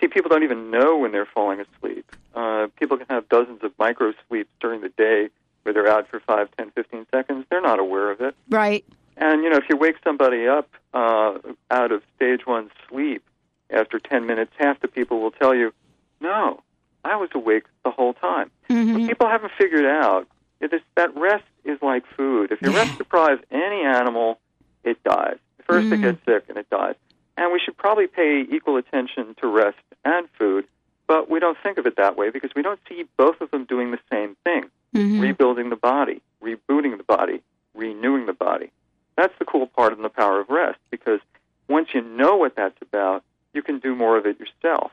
[0.00, 2.10] See, people don't even know when they're falling asleep.
[2.34, 5.28] Uh, people can have dozens of micro sleeps during the day
[5.62, 7.46] where they're out for five, ten, fifteen seconds.
[7.50, 8.34] They're not aware of it.
[8.48, 8.84] Right.
[9.16, 11.38] And you know, if you wake somebody up uh,
[11.70, 13.22] out of stage one sleep
[13.70, 15.72] after ten minutes, half the people will tell you,
[16.20, 16.62] "No,
[17.04, 20.28] I was awake the whole time." What people haven't figured out
[20.60, 22.52] is this, that rest is like food.
[22.52, 24.38] If you rest deprive any animal,
[24.84, 25.38] it dies.
[25.66, 26.94] First, it gets sick and it dies.
[27.38, 30.66] And we should probably pay equal attention to rest and food,
[31.06, 33.64] but we don't think of it that way because we don't see both of them
[33.64, 35.20] doing the same thing mm-hmm.
[35.20, 37.40] rebuilding the body, rebooting the body,
[37.74, 38.70] renewing the body.
[39.16, 41.20] That's the cool part in the power of rest because
[41.68, 43.22] once you know what that's about,
[43.54, 44.90] you can do more of it yourself.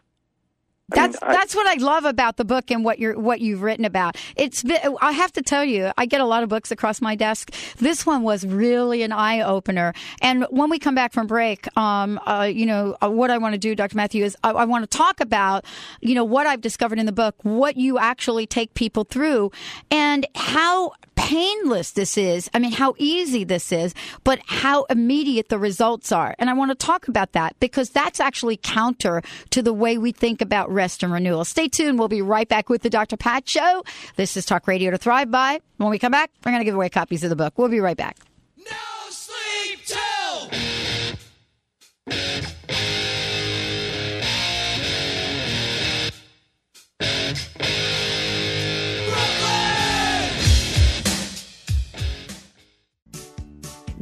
[0.92, 3.42] I mean, That's I- that's what I love about the book and what you're what
[3.42, 4.18] you've written about.
[4.36, 7.16] It's been, I have to tell you, I get a lot of books across my
[7.16, 7.52] desk.
[7.78, 9.94] This one was really an eye opener.
[10.22, 13.54] And when we come back from break, um, uh, you know, uh, what I want
[13.54, 13.96] to do, Dr.
[13.98, 15.66] Matthew, is I, I want to talk about,
[16.02, 19.52] you know, what I've discovered in the book, what you actually take people through,
[19.90, 20.92] and how
[21.26, 22.52] painless this is.
[22.54, 26.36] I mean, how easy this is, but how immediate the results are.
[26.38, 30.12] And I want to talk about that because that's actually counter to the way we
[30.12, 31.44] think about rest and renewal.
[31.44, 31.98] Stay tuned.
[31.98, 33.18] We'll be right back with the Dr.
[33.18, 33.84] Pat Show.
[34.18, 35.62] This is Talk Radio to Thrive By.
[35.78, 37.58] When we come back, we're going to give away copies of the book.
[37.58, 38.18] We'll be right back.
[38.58, 38.95] No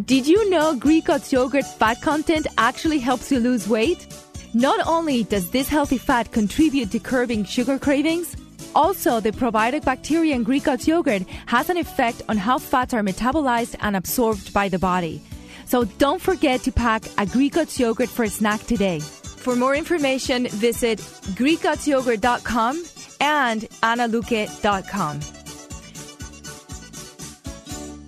[0.06, 4.08] Did you know Greek God's yogurt fat content actually helps you lose weight?
[4.54, 8.36] Not only does this healthy fat contribute to curbing sugar cravings,
[8.76, 13.02] also the probiotic bacteria in Greek God's yogurt has an effect on how fats are
[13.02, 15.22] metabolized and absorbed by the body.
[15.68, 19.00] So don't forget to pack a Greek God's yogurt for a snack today.
[19.00, 21.00] For more information, visit
[21.38, 22.84] GreekGodsYogurt.com
[23.22, 25.43] and analuke.com.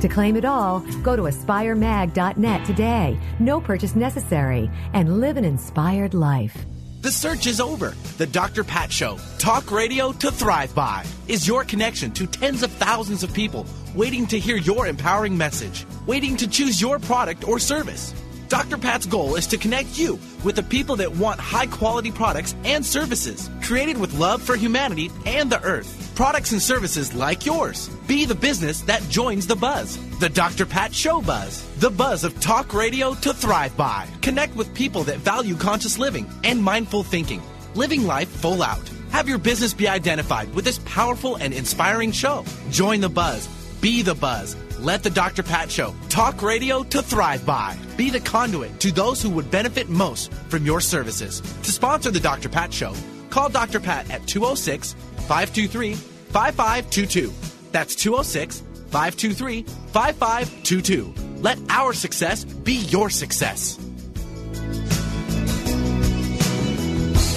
[0.00, 3.18] To claim it all, go to aspiremag.net today.
[3.38, 6.66] No purchase necessary, and live an inspired life.
[7.00, 7.94] The search is over.
[8.18, 8.64] The Dr.
[8.64, 13.32] Pat Show, talk radio to thrive by, is your connection to tens of thousands of
[13.32, 18.12] people waiting to hear your empowering message, waiting to choose your product or service.
[18.48, 18.78] Dr.
[18.78, 22.86] Pat's goal is to connect you with the people that want high quality products and
[22.86, 26.12] services created with love for humanity and the earth.
[26.14, 27.88] Products and services like yours.
[28.06, 29.98] Be the business that joins the buzz.
[30.20, 30.64] The Dr.
[30.64, 31.62] Pat Show Buzz.
[31.78, 34.06] The buzz of talk radio to thrive by.
[34.22, 37.42] Connect with people that value conscious living and mindful thinking.
[37.74, 38.88] Living life full out.
[39.10, 42.44] Have your business be identified with this powerful and inspiring show.
[42.70, 43.48] Join the buzz.
[43.86, 44.56] Be the buzz.
[44.80, 45.44] Let the Dr.
[45.44, 47.78] Pat Show talk radio to thrive by.
[47.96, 51.40] Be the conduit to those who would benefit most from your services.
[51.40, 52.48] To sponsor the Dr.
[52.48, 52.94] Pat Show,
[53.30, 53.78] call Dr.
[53.78, 54.94] Pat at 206
[55.28, 57.32] 523 5522.
[57.70, 61.14] That's 206 523 5522.
[61.40, 63.78] Let our success be your success.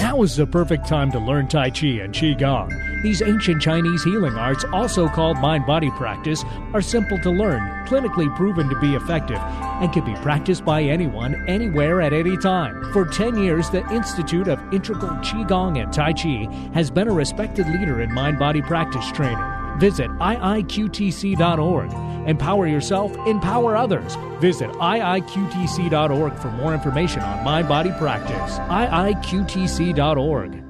[0.00, 2.89] Now is the perfect time to learn Tai Chi and Qigong.
[3.02, 8.34] These ancient Chinese healing arts, also called mind body practice, are simple to learn, clinically
[8.36, 12.92] proven to be effective, and can be practiced by anyone, anywhere, at any time.
[12.92, 17.66] For 10 years, the Institute of Integral Qigong and Tai Chi has been a respected
[17.68, 19.38] leader in mind body practice training.
[19.78, 21.92] Visit iiqtc.org.
[22.28, 24.16] Empower yourself, empower others.
[24.40, 28.58] Visit iiqtc.org for more information on mind body practice.
[28.68, 30.69] iiqtc.org.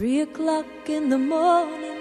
[0.00, 1.98] Three o'clock in the morning,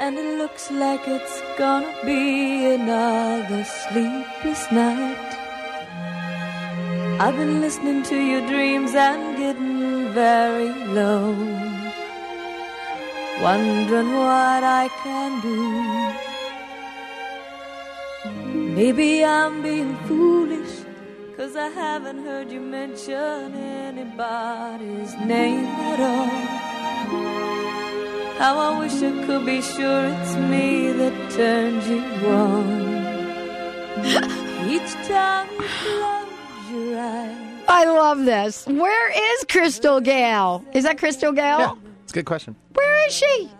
[0.00, 5.32] and it looks like it's gonna be another sleepless night.
[7.18, 11.32] I've been listening to your dreams and getting very low,
[13.42, 15.58] wondering what I can do.
[18.78, 20.84] Maybe I'm being foolish,
[21.36, 26.65] cause I haven't heard you mention anybody's name at all.
[28.38, 32.96] How I wish I could be sure it's me that turned you on.
[34.68, 37.64] Each time you close your eyes.
[37.68, 38.66] I love this.
[38.66, 40.64] Where is Crystal Gayle?
[40.72, 41.58] Is that Crystal Gayle?
[41.58, 42.54] Yeah, it's a good question.
[42.74, 43.50] Where is she?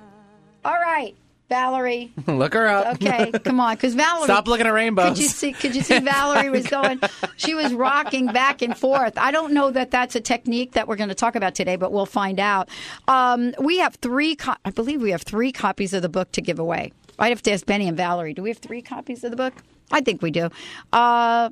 [0.65, 1.15] All right,
[1.49, 2.13] Valerie.
[2.27, 2.95] Look her up.
[2.95, 4.25] Okay, come on, because Valerie.
[4.25, 5.11] Stop looking at rainbows.
[5.11, 5.53] Could you see?
[5.53, 6.01] Could you see?
[6.01, 7.01] Valerie was going.
[7.37, 9.17] She was rocking back and forth.
[9.17, 11.93] I don't know that that's a technique that we're going to talk about today, but
[11.93, 12.69] we'll find out.
[13.07, 14.35] Um, we have three.
[14.35, 16.93] Co- I believe we have three copies of the book to give away.
[17.19, 18.35] I'd have to ask Benny and Valerie.
[18.35, 19.55] Do we have three copies of the book?
[19.93, 20.51] I think we do.
[20.93, 21.51] Uh,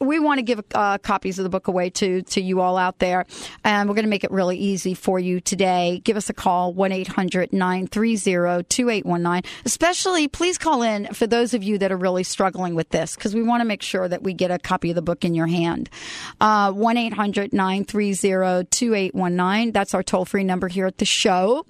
[0.00, 2.98] we want to give uh, copies of the book away to to you all out
[2.98, 3.24] there,
[3.64, 6.00] and we're going to make it really easy for you today.
[6.04, 9.44] Give us a call 1-800-930-2819.
[9.64, 13.34] Especially, please call in for those of you that are really struggling with this because
[13.34, 15.46] we want to make sure that we get a copy of the book in your
[15.46, 15.88] hand.
[16.40, 21.66] Uh, one 2819 That's our toll free number here at the show.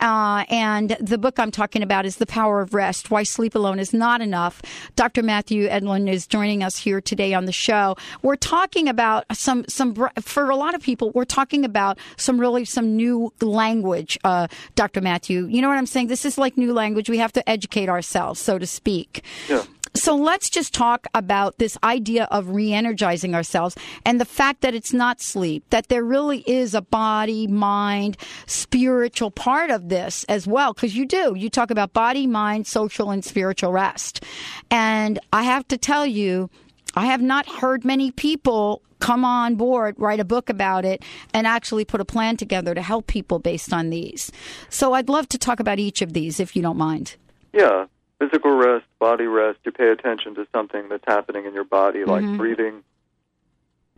[0.00, 3.78] Uh, and the book I'm talking about is The Power of Rest: Why Sleep Alone
[3.78, 4.60] Is Not Enough.
[4.96, 5.22] Dr.
[5.22, 9.64] Matthew Edlund is joining us here today on the show show, we're talking about some
[9.68, 14.46] some for a lot of people, we're talking about some really some new language, uh,
[14.74, 15.00] Dr.
[15.00, 15.46] Matthew.
[15.46, 16.08] You know what I'm saying?
[16.08, 17.10] This is like new language.
[17.10, 19.22] We have to educate ourselves, so to speak.
[19.48, 19.64] Yeah.
[19.96, 24.74] So let's just talk about this idea of re energizing ourselves and the fact that
[24.74, 30.46] it's not sleep, that there really is a body, mind, spiritual part of this as
[30.46, 30.74] well.
[30.74, 31.34] Because you do.
[31.34, 34.22] You talk about body, mind, social, and spiritual rest.
[34.70, 36.50] And I have to tell you,
[36.96, 41.04] I have not heard many people come on board, write a book about it,
[41.34, 44.32] and actually put a plan together to help people based on these.
[44.70, 47.16] So I'd love to talk about each of these if you don't mind.
[47.52, 47.86] Yeah.
[48.18, 52.24] Physical rest, body rest, you pay attention to something that's happening in your body, like
[52.24, 52.38] Mhm.
[52.38, 52.82] breathing.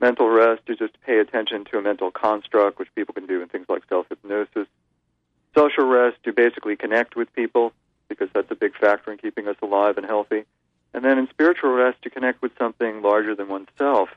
[0.01, 3.49] Mental rest, you just pay attention to a mental construct, which people can do in
[3.49, 4.67] things like self hypnosis.
[5.57, 7.73] Social rest, you basically connect with people,
[8.09, 10.45] because that's a big factor in keeping us alive and healthy.
[10.95, 14.09] And then in spiritual rest, you connect with something larger than oneself.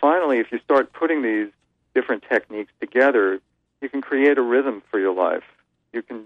[0.00, 1.48] Finally, if you start putting these
[1.94, 3.40] different techniques together,
[3.80, 5.44] you can create a rhythm for your life.
[5.92, 6.24] You can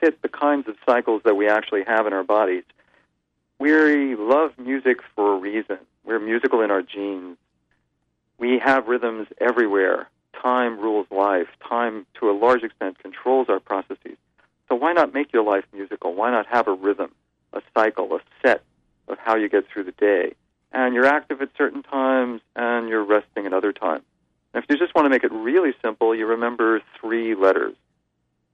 [0.00, 2.64] fit the kinds of cycles that we actually have in our bodies.
[3.58, 5.78] We love music for a reason.
[6.04, 7.36] We're musical in our genes.
[8.38, 10.08] We have rhythms everywhere.
[10.32, 11.46] Time rules life.
[11.68, 14.16] Time, to a large extent, controls our processes.
[14.68, 16.14] So why not make your life musical?
[16.14, 17.12] Why not have a rhythm,
[17.52, 18.64] a cycle, a set
[19.12, 20.34] of how you get through the day?
[20.72, 24.04] and you're active at certain times, and you're resting at other times.
[24.54, 27.74] And if you just want to make it really simple, you remember three letters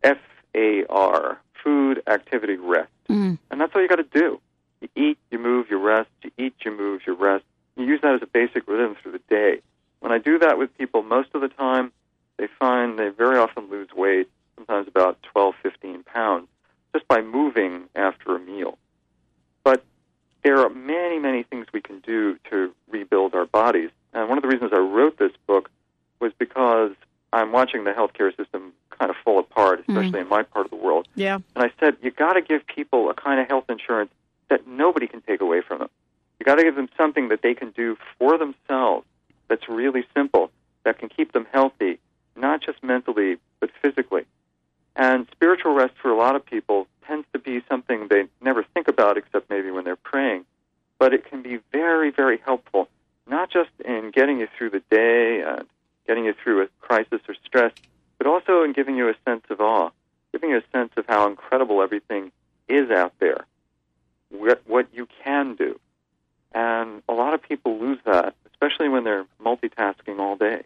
[0.03, 0.19] F
[0.55, 2.91] A R, food, activity, rest.
[3.09, 3.39] Mm.
[3.51, 4.41] And that's all you got to do.
[4.81, 6.11] You eat, you move, you rest.
[6.23, 7.45] You eat, you move, you rest.
[7.77, 9.61] You use that as a basic rhythm through the day.
[10.01, 11.93] When I do that with people, most of the time,
[12.37, 16.47] they find they very often lose weight, sometimes about 12, 15 pounds,
[16.93, 18.79] just by moving after a meal.
[19.65, 19.85] But
[20.49, 23.91] there are many, many things we can do to rebuild our bodies.
[24.13, 25.71] And one of the reasons I wrote this book
[26.21, 26.93] was because
[27.33, 30.23] I'm watching the healthcare system kind of fall apart, especially mm.
[30.23, 31.07] in my part of the world.
[31.15, 31.39] Yeah.
[31.55, 34.11] And I said, you got to give people a kind of health insurance
[34.49, 35.91] that nobody can take away from them.
[36.41, 39.07] You got to give them something that they can do for themselves
[39.49, 40.51] that's really simple,
[40.85, 41.99] that can keep them healthy,
[42.37, 44.25] not just mentally, but physically.
[44.97, 48.89] And spiritual rest for a lot of people tends to be something they never think
[48.89, 50.45] about except maybe when they're praying.
[50.99, 52.89] But it can be very, very helpful,
[53.27, 55.67] not just in getting you through the day and
[56.09, 57.73] getting you through a crisis or stress,
[58.17, 59.91] but also in giving you a sense of awe,
[60.33, 62.33] giving you a sense of how incredible everything
[62.67, 63.47] is out there,
[64.31, 65.79] what, what you can do.
[66.53, 70.63] And a lot of people lose that, especially when they're multitasking all day.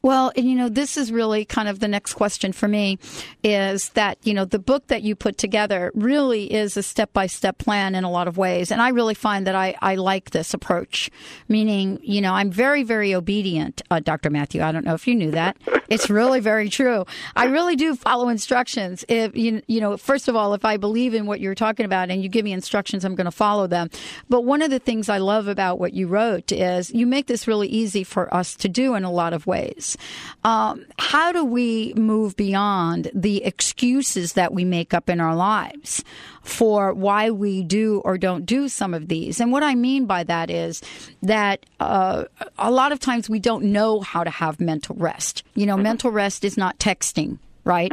[0.00, 2.98] Well, and you know, this is really kind of the next question for me
[3.42, 7.26] is that, you know, the book that you put together really is a step by
[7.26, 8.70] step plan in a lot of ways.
[8.70, 11.10] And I really find that I, I like this approach,
[11.48, 14.30] meaning, you know, I'm very, very obedient, uh, Dr.
[14.30, 14.62] Matthew.
[14.62, 15.56] I don't know if you knew that.
[15.88, 17.06] It's really very true.
[17.34, 19.04] I really do follow instructions.
[19.08, 22.10] If, you, you know, first of all, if I believe in what you're talking about
[22.10, 23.88] and you give me instructions, I'm going to follow them.
[24.28, 27.46] But one of the things I love about what you wrote is you make this
[27.46, 29.96] really easy for us to do in a lot of ways.
[30.44, 36.04] Um, how do we move beyond the excuses that we make up in our lives
[36.42, 39.40] for why we do or don't do some of these?
[39.40, 40.82] And what I mean by that is
[41.22, 42.24] that uh,
[42.58, 45.42] a lot of times we don't know how to have mental rest.
[45.54, 47.92] You know, mental rest is not texting right?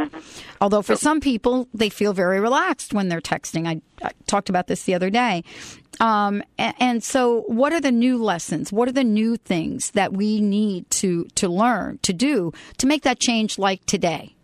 [0.62, 3.68] Although for some people, they feel very relaxed when they're texting.
[3.68, 5.44] I, I talked about this the other day.
[6.00, 8.72] Um, and, and, so, what are the new lessons?
[8.72, 13.04] What are the new things that we need to, to learn, to do, to make
[13.04, 14.35] that change like today?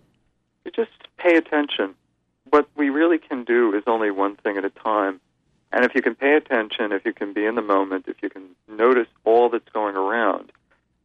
[0.66, 1.95] You just pay attention.
[2.49, 5.20] What we really can do is only one thing at a time.
[5.72, 8.30] And if you can pay attention, if you can be in the moment, if you
[8.30, 10.51] can notice all that's going around,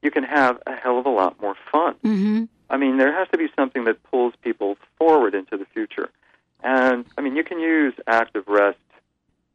[0.02, 1.94] you can have a hell of a lot more fun.
[2.04, 2.44] Mm-hmm.
[2.68, 6.10] I mean, there has to be something that pulls people forward into the future.
[6.62, 8.78] And, I mean, you can use active rest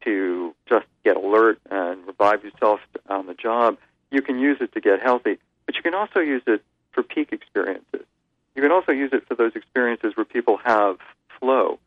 [0.04, 3.76] to just get alert and revive yourself on the job.
[4.10, 7.32] You can use it to get healthy, but you can also use it for peak
[7.32, 8.06] experiences.
[8.54, 10.98] You can also use it for those experiences where people have
[11.38, 11.78] flow,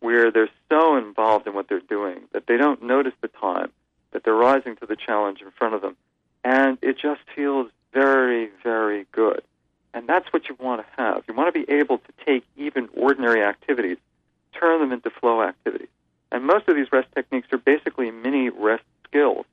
[0.00, 3.70] where they're so involved in what they're doing that they don't notice the time,
[4.12, 5.96] that they're rising to the challenge in front of them.
[6.44, 9.42] And it just feels very, very good.
[9.94, 11.24] And that's what you want to have.
[11.26, 13.96] You want to be able to take even ordinary activities,
[14.52, 15.88] turn them into flow activities.
[16.30, 19.46] And most of these rest techniques are basically mini rest skills.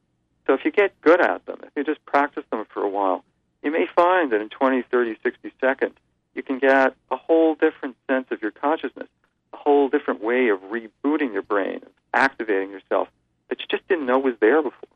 [0.45, 3.23] So if you get good at them, if you just practice them for a while,
[3.63, 5.95] you may find that in 20, 30, 60 seconds,
[6.35, 9.07] you can get a whole different sense of your consciousness,
[9.53, 11.81] a whole different way of rebooting your brain,
[12.13, 13.07] activating yourself
[13.49, 14.89] that you just didn't know was there before.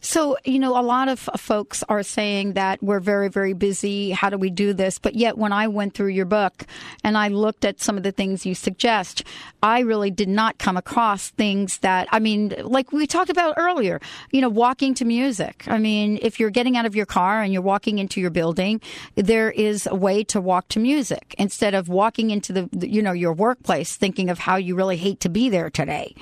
[0.00, 4.10] So, you know, a lot of uh, folks are saying that we're very, very busy.
[4.10, 4.98] How do we do this?
[4.98, 6.64] But yet, when I went through your book
[7.04, 9.24] and I looked at some of the things you suggest,
[9.62, 14.00] I really did not come across things that, I mean, like we talked about earlier,
[14.30, 15.64] you know, walking to music.
[15.66, 18.80] I mean, if you're getting out of your car and you're walking into your building,
[19.16, 23.12] there is a way to walk to music instead of walking into the, you know,
[23.12, 26.14] your workplace thinking of how you really hate to be there today.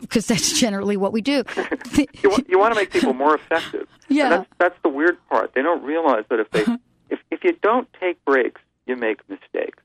[0.00, 1.44] Because uh, that's generally what we do.
[2.22, 3.86] you, want, you want to make people more effective.
[4.10, 4.30] Yeah.
[4.30, 5.52] That's, that's the weird part.
[5.54, 6.64] They don't realize that if they
[7.10, 9.82] if if you don't take breaks, you make mistakes.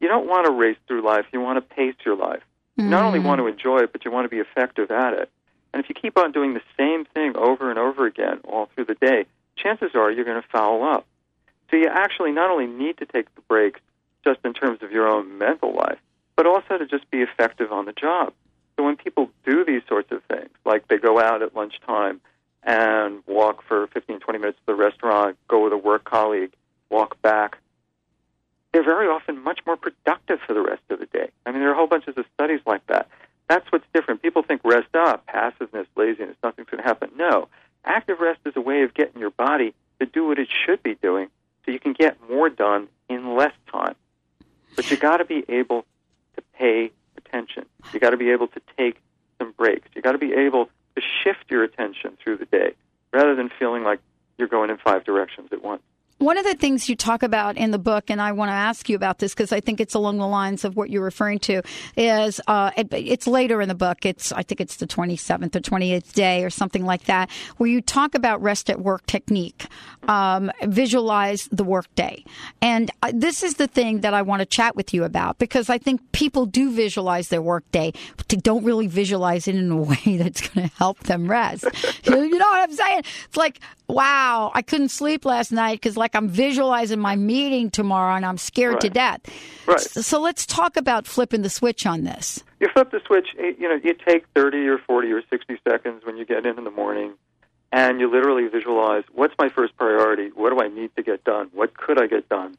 [0.00, 1.26] You don't want to race through life.
[1.30, 2.40] You want to pace your life.
[2.76, 5.30] You not only want to enjoy it, but you want to be effective at it.
[5.74, 8.86] And if you keep on doing the same thing over and over again all through
[8.86, 11.06] the day, chances are you're going to foul up.
[11.70, 13.80] So you actually not only need to take the breaks
[14.24, 15.98] just in terms of your own mental life,
[16.34, 18.32] but also to just be effective on the job.
[18.80, 22.22] So when people do these sorts of things, like they go out at lunchtime
[22.62, 26.54] and walk for 15, 20 minutes to the restaurant, go with a work colleague,
[26.88, 27.58] walk back,
[28.72, 31.28] they're very often much more productive for the rest of the day.
[31.44, 33.10] I mean, there are whole bunches of studies like that.
[33.50, 34.22] That's what's different.
[34.22, 37.10] People think rest up, passiveness, laziness, nothing's going to happen.
[37.16, 37.48] No.
[37.84, 40.94] Active rest is a way of getting your body to do what it should be
[40.94, 41.28] doing
[41.66, 43.94] so you can get more done in less time.
[44.74, 45.84] But you got to be able
[46.36, 46.92] to pay
[47.30, 47.66] attention.
[47.92, 48.96] You got to be able to take
[49.38, 49.88] some breaks.
[49.94, 50.66] You got to be able
[50.96, 52.72] to shift your attention through the day
[53.12, 54.00] rather than feeling like
[54.38, 55.82] you're going in five directions at once.
[56.20, 58.90] One of the things you talk about in the book, and I want to ask
[58.90, 61.62] you about this because I think it's along the lines of what you're referring to,
[61.96, 64.04] is uh, it, it's later in the book.
[64.04, 67.80] It's I think it's the 27th or 28th day or something like that, where you
[67.80, 69.64] talk about rest at work technique,
[70.08, 72.26] um, visualize the work day,
[72.60, 75.70] and uh, this is the thing that I want to chat with you about because
[75.70, 79.70] I think people do visualize their work day, but they don't really visualize it in
[79.70, 81.64] a way that's going to help them rest.
[82.04, 83.04] you know what I'm saying?
[83.24, 83.58] It's like
[83.90, 88.38] wow, I couldn't sleep last night because like I'm visualizing my meeting tomorrow and I'm
[88.38, 88.80] scared right.
[88.82, 89.20] to death.
[89.66, 89.80] Right.
[89.80, 92.42] So, let's talk about flipping the switch on this.
[92.60, 96.16] You flip the switch, you know, you take 30 or 40 or 60 seconds when
[96.16, 97.14] you get in in the morning
[97.72, 100.30] and you literally visualize what's my first priority?
[100.34, 101.50] What do I need to get done?
[101.52, 102.56] What could I get done?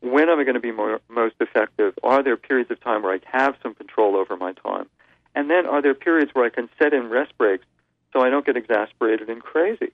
[0.00, 1.94] When am I going to be more, most effective?
[2.02, 4.88] Are there periods of time where I have some control over my time?
[5.34, 7.64] And then are there periods where I can set in rest breaks
[8.12, 9.92] so I don't get exasperated and crazy?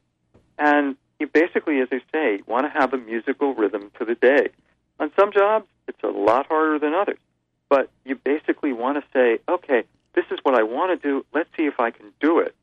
[0.58, 4.48] And you basically, as I say, want to have a musical rhythm to the day.
[5.00, 7.18] On some jobs, it's a lot harder than others.
[7.68, 11.24] But you basically want to say, okay, this is what I want to do.
[11.34, 12.54] Let's see if I can do it.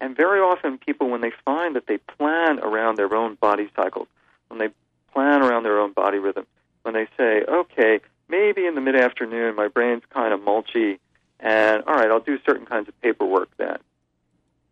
[0.00, 4.08] And very often, people, when they find that they plan around their own body cycles,
[4.48, 4.68] when they
[5.12, 6.46] plan around their own body rhythm,
[6.82, 10.98] when they say, okay, maybe in the mid afternoon my brain's kind of mulchy,
[11.38, 13.78] and all right, I'll do certain kinds of paperwork then.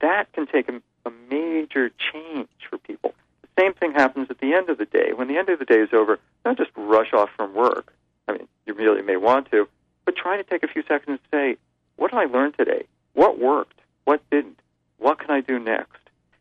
[0.01, 0.69] That can take
[1.09, 3.15] a, major change for people.
[3.43, 5.13] The same thing happens at the end of the day.
[5.15, 7.93] When the end of the day is over, don't just rush off from work.
[8.27, 9.69] I mean, you really may want to,
[10.05, 11.57] but try to take a few seconds and say,
[11.97, 12.85] what did I learn today?
[13.15, 13.81] What worked?
[14.05, 14.59] What didn't?
[14.99, 15.99] What can I do next?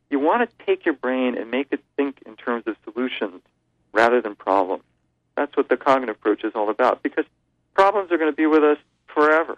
[0.10, 3.42] You want to take your brain and make it think in terms of solutions
[3.92, 4.84] rather than problems.
[5.36, 7.26] That's what the cognitive approach is all about because
[7.74, 9.58] problems are going to be with us forever.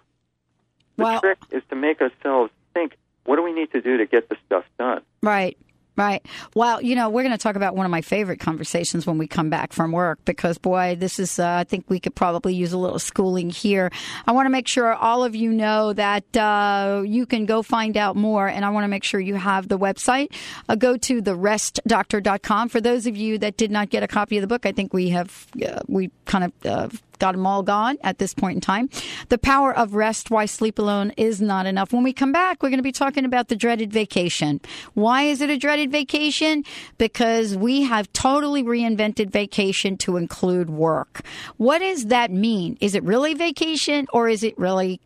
[0.96, 4.06] The well, trick is to make ourselves think, what do we need to do to
[4.06, 5.02] get the stuff done?
[5.22, 5.56] Right.
[6.00, 6.24] Right.
[6.54, 9.26] Well, you know, we're going to talk about one of my favorite conversations when we
[9.26, 12.72] come back from work because, boy, this is, uh, I think we could probably use
[12.72, 13.90] a little schooling here.
[14.26, 17.98] I want to make sure all of you know that uh, you can go find
[17.98, 20.34] out more, and I want to make sure you have the website.
[20.70, 22.70] Uh, go to therestdoctor.com.
[22.70, 24.94] For those of you that did not get a copy of the book, I think
[24.94, 26.88] we have, uh, we kind of uh,
[27.20, 28.90] got them all gone at this point in time.
[29.28, 31.92] The power of rest, why sleep alone is not enough.
[31.92, 34.60] When we come back, we're going to be talking about the dreaded vacation.
[34.94, 36.64] Why is it a dreaded vacation?
[36.98, 41.20] Because we have totally reinvented vacation to include work.
[41.58, 42.76] What does that mean?
[42.80, 45.00] Is it really vacation or is it really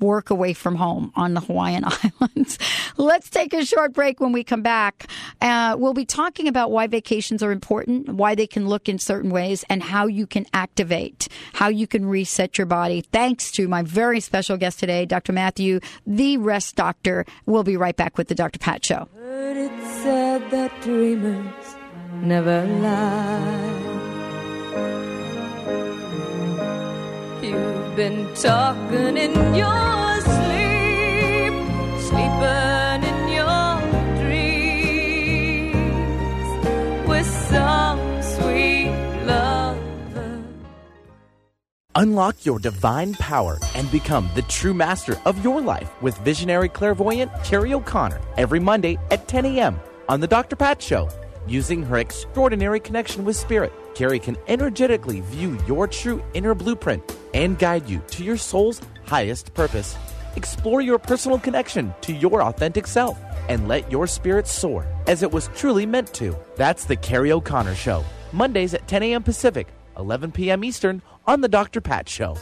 [0.00, 1.84] work away from home on the Hawaiian
[2.20, 2.58] Islands.
[2.96, 5.08] Let's take a short break when we come back.
[5.40, 9.30] Uh, we'll be talking about why vacations are important, why they can look in certain
[9.30, 13.02] ways, and how you can activate, how you can reset your body.
[13.12, 15.32] Thanks to my very special guest today, Dr.
[15.32, 17.24] Matthew, the rest doctor.
[17.46, 18.58] We'll be right back with the Dr.
[18.58, 19.08] Pat Show.
[20.50, 21.76] That dreamers
[22.22, 23.87] never lie.
[27.98, 31.52] Been talking in your sleep,
[31.98, 33.80] sleeping in your
[34.22, 35.74] dreams
[37.08, 38.92] with some sweet
[39.26, 40.44] lover.
[41.96, 47.32] Unlock your divine power and become the true master of your life with visionary clairvoyant
[47.42, 49.80] Carrie O'Connor every Monday at 10 a.m.
[50.08, 50.54] on The Dr.
[50.54, 51.08] Pat Show.
[51.48, 57.02] Using her extraordinary connection with spirit, Carrie can energetically view your true inner blueprint
[57.34, 59.96] and guide you to your soul's highest purpose.
[60.36, 63.18] Explore your personal connection to your authentic self
[63.48, 66.36] and let your spirit soar as it was truly meant to.
[66.54, 69.24] That's the Carrie O'Connor Show, Mondays at 10 a.m.
[69.24, 69.66] Pacific,
[69.98, 70.62] 11 p.m.
[70.62, 71.80] Eastern on The Dr.
[71.82, 72.36] Pat Show.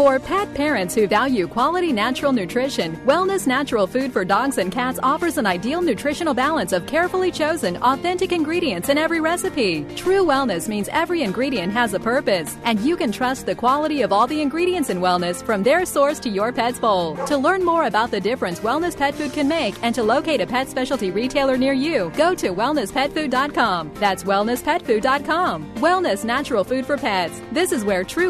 [0.00, 4.98] For pet parents who value quality natural nutrition, Wellness Natural Food for Dogs and Cats
[5.02, 9.84] offers an ideal nutritional balance of carefully chosen, authentic ingredients in every recipe.
[9.96, 14.10] True wellness means every ingredient has a purpose, and you can trust the quality of
[14.10, 17.16] all the ingredients in wellness from their source to your pet's bowl.
[17.26, 20.46] To learn more about the difference wellness pet food can make and to locate a
[20.46, 23.92] pet specialty retailer near you, go to wellnesspetfood.com.
[23.96, 25.74] That's wellnesspetfood.com.
[25.74, 27.42] Wellness Natural Food for Pets.
[27.52, 28.29] This is where true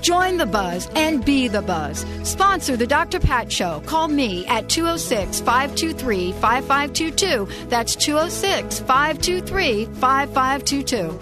[0.00, 2.06] Join the buzz and be the buzz.
[2.22, 3.20] Sponsor the Dr.
[3.20, 3.82] Pat Show.
[3.86, 7.48] Call me at 206 523 5522.
[7.68, 11.18] That's 206 523 5522.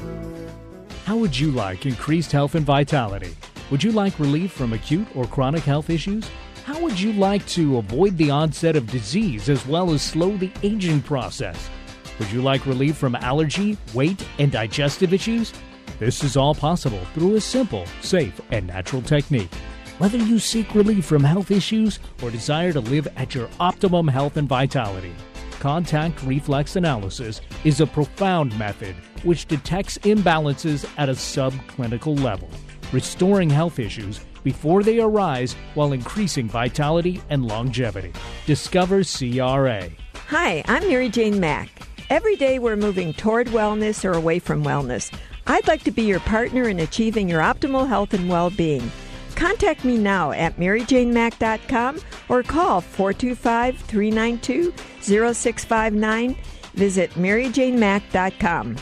[1.05, 3.37] How would you like increased health and vitality?
[3.70, 6.29] Would you like relief from acute or chronic health issues?
[6.64, 10.51] How would you like to avoid the onset of disease as well as slow the
[10.64, 11.70] aging process?
[12.18, 15.53] Would you like relief from allergy, weight, and digestive issues?
[15.99, 19.55] This is all possible through a simple, safe, and natural technique.
[19.97, 24.36] Whether you seek relief from health issues or desire to live at your optimum health
[24.36, 25.14] and vitality,
[25.59, 32.51] contact reflex analysis is a profound method which detects imbalances at a subclinical level,
[32.92, 38.12] restoring health issues before they arise while increasing vitality and longevity.
[38.44, 39.88] Discover CRA.
[40.28, 41.70] Hi, I'm Mary Jane Mack.
[42.11, 45.11] Every day we're moving toward wellness or away from wellness.
[45.47, 48.90] I'd like to be your partner in achieving your optimal health and well being.
[49.36, 56.36] Contact me now at maryjanemack.com or call 425 392 0659.
[56.74, 58.76] Visit maryjanemack.com.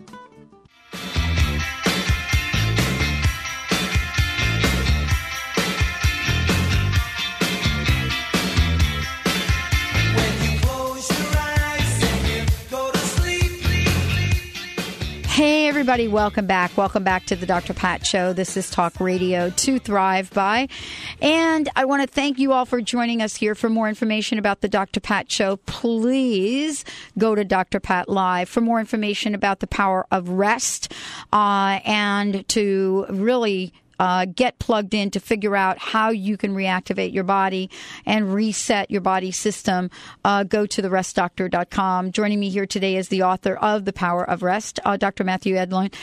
[15.85, 16.75] everybody, welcome back.
[16.79, 17.75] Welcome back to the Dr.
[17.75, 18.33] Pat Show.
[18.33, 20.69] This is Talk Radio to Thrive By.
[21.21, 23.55] And I want to thank you all for joining us here.
[23.55, 25.01] For more information about the Dr.
[25.01, 26.87] Pat Show, please
[27.19, 27.81] go to Dr.
[27.81, 28.49] Pat Live.
[28.49, 30.91] For more information about the power of rest
[31.35, 37.13] uh, and to really uh, get plugged in to figure out how you can reactivate
[37.13, 37.71] your body
[38.07, 39.91] and reset your body system,
[40.25, 42.13] uh, go to therestdoctor.com.
[42.13, 45.25] Joining me here today is the author of The Power of Rest, uh, Dr.
[45.25, 45.95] Matthew Edlund.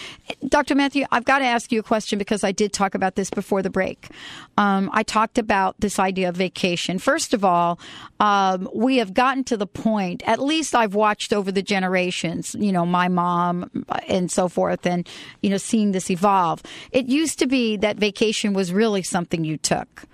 [0.48, 0.76] Dr.
[0.76, 3.62] Matthew, I've got to ask you a question because I did talk about this before
[3.62, 4.10] the break.
[4.58, 7.00] Um, I talked about this idea of vacation.
[7.00, 7.80] First of all,
[8.20, 12.72] um, we have gotten to the point, at least I've watched over the generations, you
[12.72, 15.08] know, my mom and so forth, and,
[15.42, 16.62] you know, seeing this evolve.
[16.92, 20.06] It used to be that vacation was really something you took.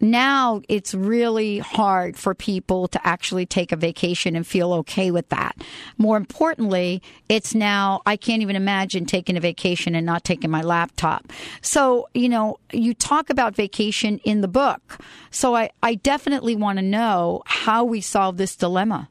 [0.00, 5.28] Now it's really hard for people to actually take a vacation and feel okay with
[5.28, 5.56] that.
[5.96, 10.60] More importantly, it's now, I can't even imagine taking a vacation and not taking my
[10.62, 11.32] laptop.
[11.60, 14.98] So, you know, you talk about vacation in the book.
[15.30, 19.08] So I, I definitely want to know how we solve this dilemma.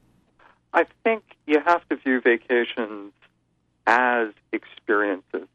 [0.74, 3.14] I think you have to view vacations
[3.88, 5.48] as experiences.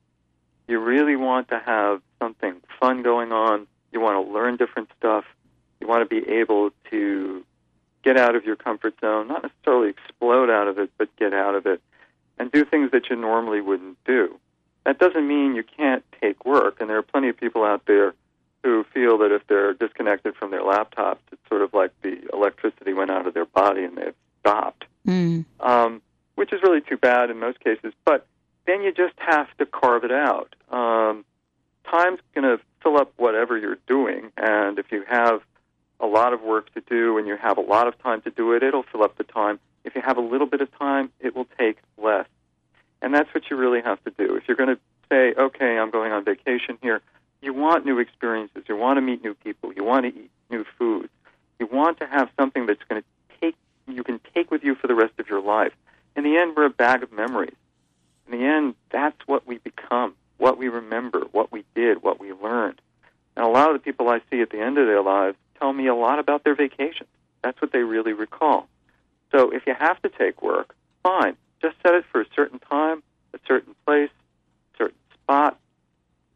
[0.68, 3.66] You really want to have something fun going on.
[3.92, 5.24] You want to learn different stuff.
[5.80, 7.44] You want to be able to
[8.02, 11.54] get out of your comfort zone, not necessarily explode out of it, but get out
[11.54, 11.80] of it
[12.38, 14.38] and do things that you normally wouldn't do.
[14.84, 18.14] That doesn't mean you can't take work, and there are plenty of people out there
[18.62, 22.92] who feel that if they're disconnected from their laptops, it's sort of like the electricity
[22.92, 25.44] went out of their body and they've stopped, mm.
[25.60, 26.02] um,
[26.36, 27.92] which is really too bad in most cases.
[28.04, 28.26] But
[28.66, 30.54] then you just have to carve it out.
[30.70, 31.24] Um,
[31.90, 35.40] time's going to fill up whatever you're doing, and if you have
[36.00, 38.52] a lot of work to do and you have a lot of time to do
[38.52, 39.58] it, it'll fill up the time.
[39.84, 42.26] If you have a little bit of time, it will take less.
[43.00, 44.36] And that's what you really have to do.
[44.36, 47.00] If you're going to say, okay, I'm going on vacation here,
[47.40, 48.64] you want new experiences.
[48.68, 49.72] You want to meet new people.
[49.72, 51.08] You want to eat new foods.
[51.58, 53.08] You want to have something that's going to
[53.40, 53.54] take
[53.88, 55.72] you can take with you for the rest of your life.
[56.16, 57.54] In the end, we're a bag of memories.
[58.26, 62.32] In the end, that's what we become, what we remember, what we did, what we
[62.32, 62.80] learned.
[63.36, 65.72] And a lot of the people I see at the end of their lives tell
[65.72, 67.08] me a lot about their vacations.
[67.42, 68.68] That's what they really recall.
[69.32, 71.36] So if you have to take work, fine.
[71.60, 73.02] Just set it for a certain time,
[73.34, 74.10] a certain place,
[74.74, 75.58] a certain spot.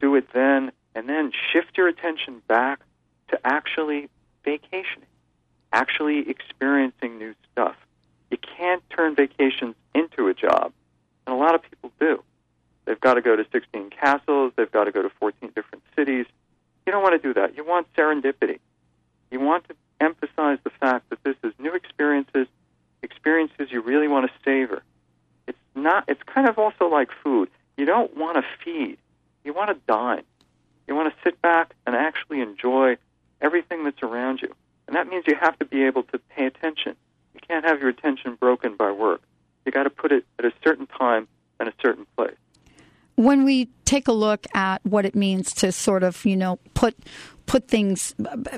[0.01, 2.80] Do it then, and then shift your attention back
[3.28, 4.09] to actually
[4.45, 5.07] vacationing,
[5.72, 7.76] actually experiencing new stuff.
[8.30, 10.72] You can't turn vacations into a job,
[11.30, 12.22] and a lot of people do.
[12.84, 16.26] They've got to go to 16 castles, they've got to go to 14 different cities.
[16.84, 17.56] You don't want to do that.
[17.56, 18.58] You want serendipity.
[19.30, 22.48] You want to emphasize the fact that this is new experiences,
[23.02, 24.82] experiences you really want to savor.
[25.46, 26.04] It's not.
[26.08, 27.48] It's kind of also like food.
[27.76, 28.98] You don't want to feed.
[29.44, 30.24] You want to dine.
[30.88, 32.96] You want to sit back and actually enjoy
[33.40, 34.52] everything that's around you.
[34.88, 36.96] And that means you have to be able to pay attention.
[37.34, 39.22] You can't have your attention broken by work.
[39.70, 41.28] You got to put it at a certain time
[41.60, 42.34] and a certain place.
[43.14, 46.96] when we take a look at what it means to sort of, you know, put
[47.46, 48.16] put things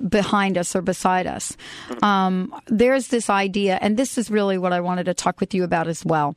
[0.09, 1.55] behind us or beside us.
[1.89, 2.03] Mm-hmm.
[2.03, 5.65] Um, there's this idea, and this is really what I wanted to talk with you
[5.65, 6.35] about as well.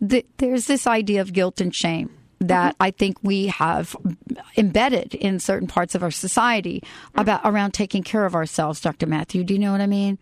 [0.00, 2.08] there's this idea of guilt and shame
[2.40, 2.82] that mm-hmm.
[2.82, 3.94] I think we have
[4.56, 7.20] embedded in certain parts of our society mm-hmm.
[7.20, 9.06] about around taking care of ourselves, Dr.
[9.06, 9.44] Matthew.
[9.44, 10.18] Do you know what I mean?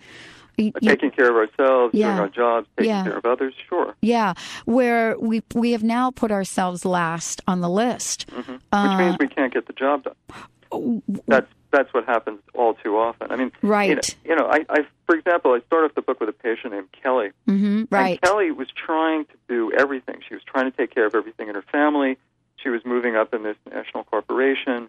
[0.59, 2.09] You, taking care of ourselves, yeah.
[2.09, 3.05] doing our jobs, taking Yeah.
[3.05, 3.95] care of others, sure.
[4.03, 4.35] Yeah,
[4.65, 8.31] where we we have now put ourselves last on the list.
[8.31, 11.03] hmm Uh, Which means we can't get the job done.
[11.27, 13.31] That's that's what happens all too often.
[13.31, 13.89] I mean, Right.
[13.89, 16.33] You know, you know I, I for example, I start off the book with a
[16.33, 17.31] patient named Kelly.
[17.47, 18.13] hmm right.
[18.13, 20.21] And Kelly was trying to do everything.
[20.29, 22.19] She was trying to take care of everything in her family.
[22.57, 24.89] She was moving up in this national corporation.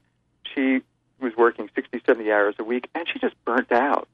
[0.53, 0.81] She
[1.19, 4.07] was working 60, 70 hours a week, and she just burnt out.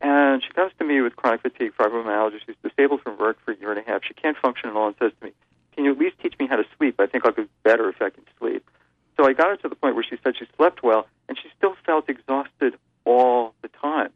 [0.00, 2.40] And she comes to me with chronic fatigue, fibromyalgia.
[2.46, 4.02] She's disabled from work for a year and a half.
[4.04, 5.32] She can't function at all and says to me,
[5.74, 6.98] Can you at least teach me how to sleep?
[6.98, 8.68] I think I'll do better if I can sleep.
[9.16, 11.50] So I got her to the point where she said she slept well, and she
[11.56, 14.10] still felt exhausted all the time.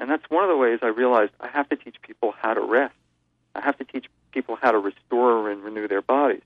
[0.00, 2.60] And that's one of the ways I realized I have to teach people how to
[2.60, 2.94] rest.
[3.54, 6.42] I have to teach people how to restore and renew their bodies.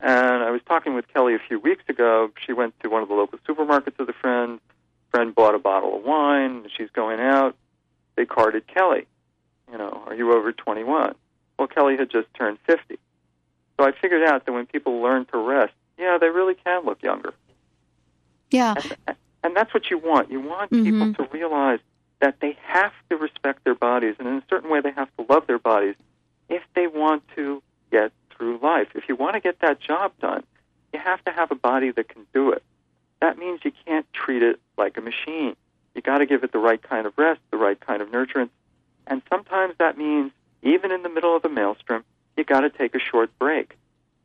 [0.00, 2.30] And I was talking with Kelly a few weeks ago.
[2.44, 4.60] She went to one of the local supermarkets with a friend.
[5.10, 6.66] Friend bought a bottle of wine.
[6.76, 7.56] She's going out.
[8.16, 9.06] They carded Kelly.
[9.70, 11.14] You know, are you over 21?
[11.58, 12.98] Well, Kelly had just turned 50.
[13.78, 17.02] So I figured out that when people learn to rest, yeah, they really can look
[17.02, 17.34] younger.
[18.50, 18.74] Yeah.
[19.42, 20.30] And that's what you want.
[20.30, 20.84] You want mm-hmm.
[20.84, 21.80] people to realize
[22.20, 25.26] that they have to respect their bodies, and in a certain way, they have to
[25.28, 25.94] love their bodies
[26.48, 28.88] if they want to get through life.
[28.94, 30.44] If you want to get that job done,
[30.92, 32.62] you have to have a body that can do it.
[33.20, 35.56] That means you can't treat it like a machine.
[35.94, 38.50] You got to give it the right kind of rest, the right kind of nurturance,
[39.06, 40.32] and sometimes that means
[40.62, 42.04] even in the middle of a maelstrom,
[42.36, 43.76] you got to take a short break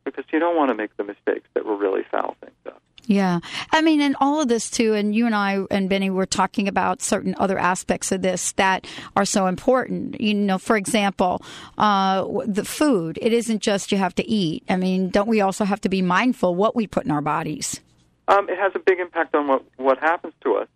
[0.04, 2.82] because you don't want to make the mistakes that will really foul things up.
[3.06, 3.40] Yeah.
[3.72, 6.68] I mean, and all of this too, and you and I and Benny were talking
[6.68, 10.20] about certain other aspects of this that are so important.
[10.20, 11.42] You know, for example,
[11.78, 14.64] uh, the food, it isn't just you have to eat.
[14.68, 17.80] I mean, don't we also have to be mindful what we put in our bodies?
[18.28, 20.68] Um, it has a big impact on what what happens to us.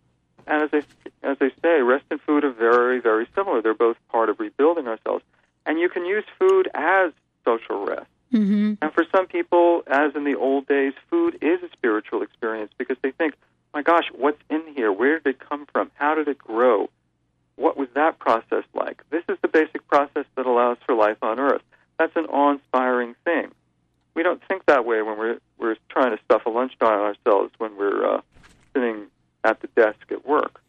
[0.47, 0.83] And as I
[1.23, 3.61] as I say, rest and food are very very similar.
[3.61, 5.23] They're both part of rebuilding ourselves,
[5.65, 7.11] and you can use food as
[7.43, 8.07] social rest.
[8.33, 8.73] Mm-hmm.
[8.81, 12.97] And for some people, as in the old days, food is a spiritual experience because
[13.01, 13.35] they think,
[13.73, 14.91] my gosh, what's in here?
[14.91, 15.91] Where did it come from?
[15.95, 16.89] How did it grow?
[17.55, 19.01] What was that process like?
[19.09, 21.61] This is the basic process that allows for life on Earth.
[21.97, 23.51] That's an awe-inspiring thing.
[24.15, 27.53] We don't think that way when we're we're trying to stuff a lunch down ourselves
[27.57, 28.21] when we're uh,
[28.73, 29.07] sitting
[29.45, 30.61] at the desk at work.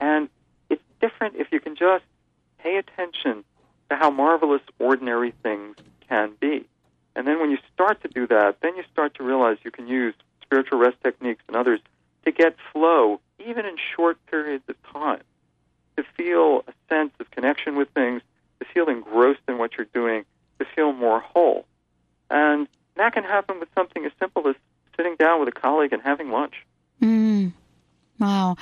[0.00, 0.28] And
[0.68, 2.04] it's different if you can just
[2.58, 3.44] pay attention
[3.88, 5.76] to how marvelous ordinary things
[6.08, 6.66] can be.
[7.14, 9.88] And then when you start to do that, then you start to realize you can
[9.88, 11.80] use spiritual rest techniques and others
[12.24, 15.22] to get flow, even in short periods of time,
[15.96, 18.22] to feel a sense of connection with things,
[18.60, 20.24] to feel engrossed in what you're doing,
[20.58, 21.64] to feel more whole.
[22.30, 24.56] And that can happen with something as simple as
[24.96, 26.54] sitting down with a colleague and having lunch.
[27.00, 27.52] Mm.
[28.18, 28.56] Wow.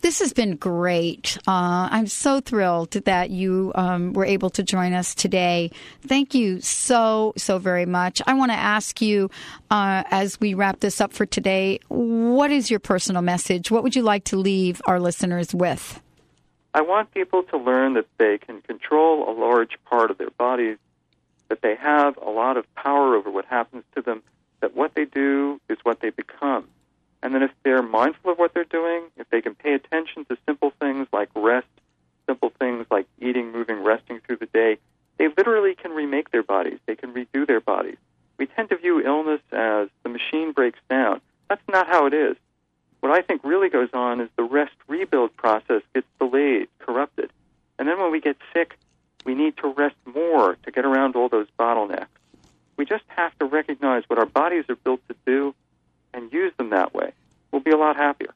[0.00, 1.38] This has been great.
[1.46, 5.70] Uh, I'm so thrilled that you um, were able to join us today.
[6.02, 8.20] Thank you so, so very much.
[8.26, 9.30] I want to ask you,
[9.70, 13.70] uh, as we wrap this up for today, what is your personal message?
[13.70, 16.00] What would you like to leave our listeners with?
[16.74, 20.76] I want people to learn that they can control a large part of their bodies,
[21.48, 24.22] that they have a lot of power over what happens to them,
[24.60, 26.68] that what they do is what they become.
[27.26, 30.38] And then if they're mindful of what they're doing, if they can pay attention to
[30.46, 31.66] simple things like rest,
[32.24, 34.78] simple things like eating, moving, resting through the day,
[35.18, 36.78] they literally can remake their bodies.
[36.86, 37.96] They can redo their bodies.
[38.38, 41.20] We tend to view illness as the machine breaks down.
[41.48, 42.36] That's not how it is.
[43.00, 47.32] What I think really goes on is the rest rebuild process gets delayed, corrupted.
[47.76, 48.78] And then when we get sick,
[49.24, 52.06] we need to rest more to get around all those bottlenecks.
[52.76, 55.56] We just have to recognize what our bodies are built to do
[56.16, 57.12] and use them that way.
[57.52, 58.34] We'll be a lot happier.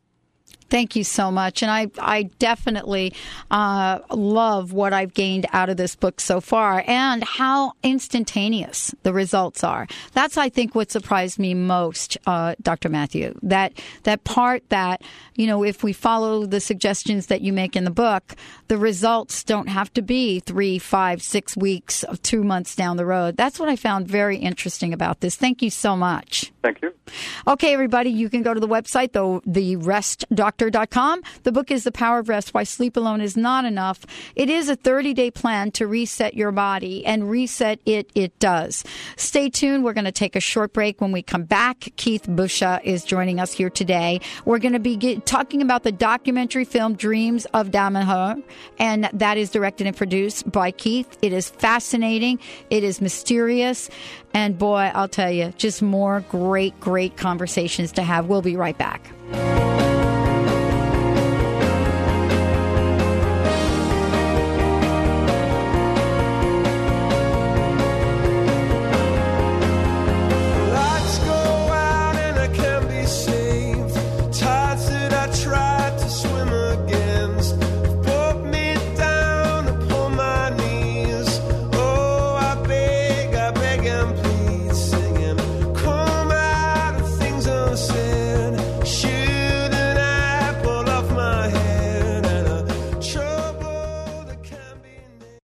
[0.71, 1.63] Thank you so much.
[1.63, 3.13] And I, I definitely
[3.51, 9.13] uh, love what I've gained out of this book so far and how instantaneous the
[9.13, 9.89] results are.
[10.13, 12.89] That's, I think, what surprised me most, uh, Dr.
[12.89, 13.37] Matthew.
[13.43, 13.73] That,
[14.05, 15.03] that part that,
[15.35, 18.37] you know, if we follow the suggestions that you make in the book,
[18.69, 23.37] the results don't have to be three, five, six weeks, two months down the road.
[23.37, 25.35] That's what I found very interesting about this.
[25.35, 26.53] Thank you so much.
[26.63, 26.93] Thank you.
[27.47, 31.23] Okay, everybody, you can go to the website, though, therestdoctor.com.
[31.43, 34.05] The book is The Power of Rest Why Sleep Alone is Not Enough.
[34.37, 38.85] It is a 30 day plan to reset your body, and reset it, it does.
[39.17, 39.85] Stay tuned.
[39.85, 41.01] We're going to take a short break.
[41.01, 44.21] When we come back, Keith Busha is joining us here today.
[44.45, 48.43] We're going to be get, talking about the documentary film Dreams of Danaher,
[48.79, 51.17] and that is directed and produced by Keith.
[51.23, 52.39] It is fascinating,
[52.69, 53.89] it is mysterious,
[54.35, 56.21] and boy, I'll tell you, just more
[56.51, 58.27] great, great conversations to have.
[58.27, 59.01] We'll be right back.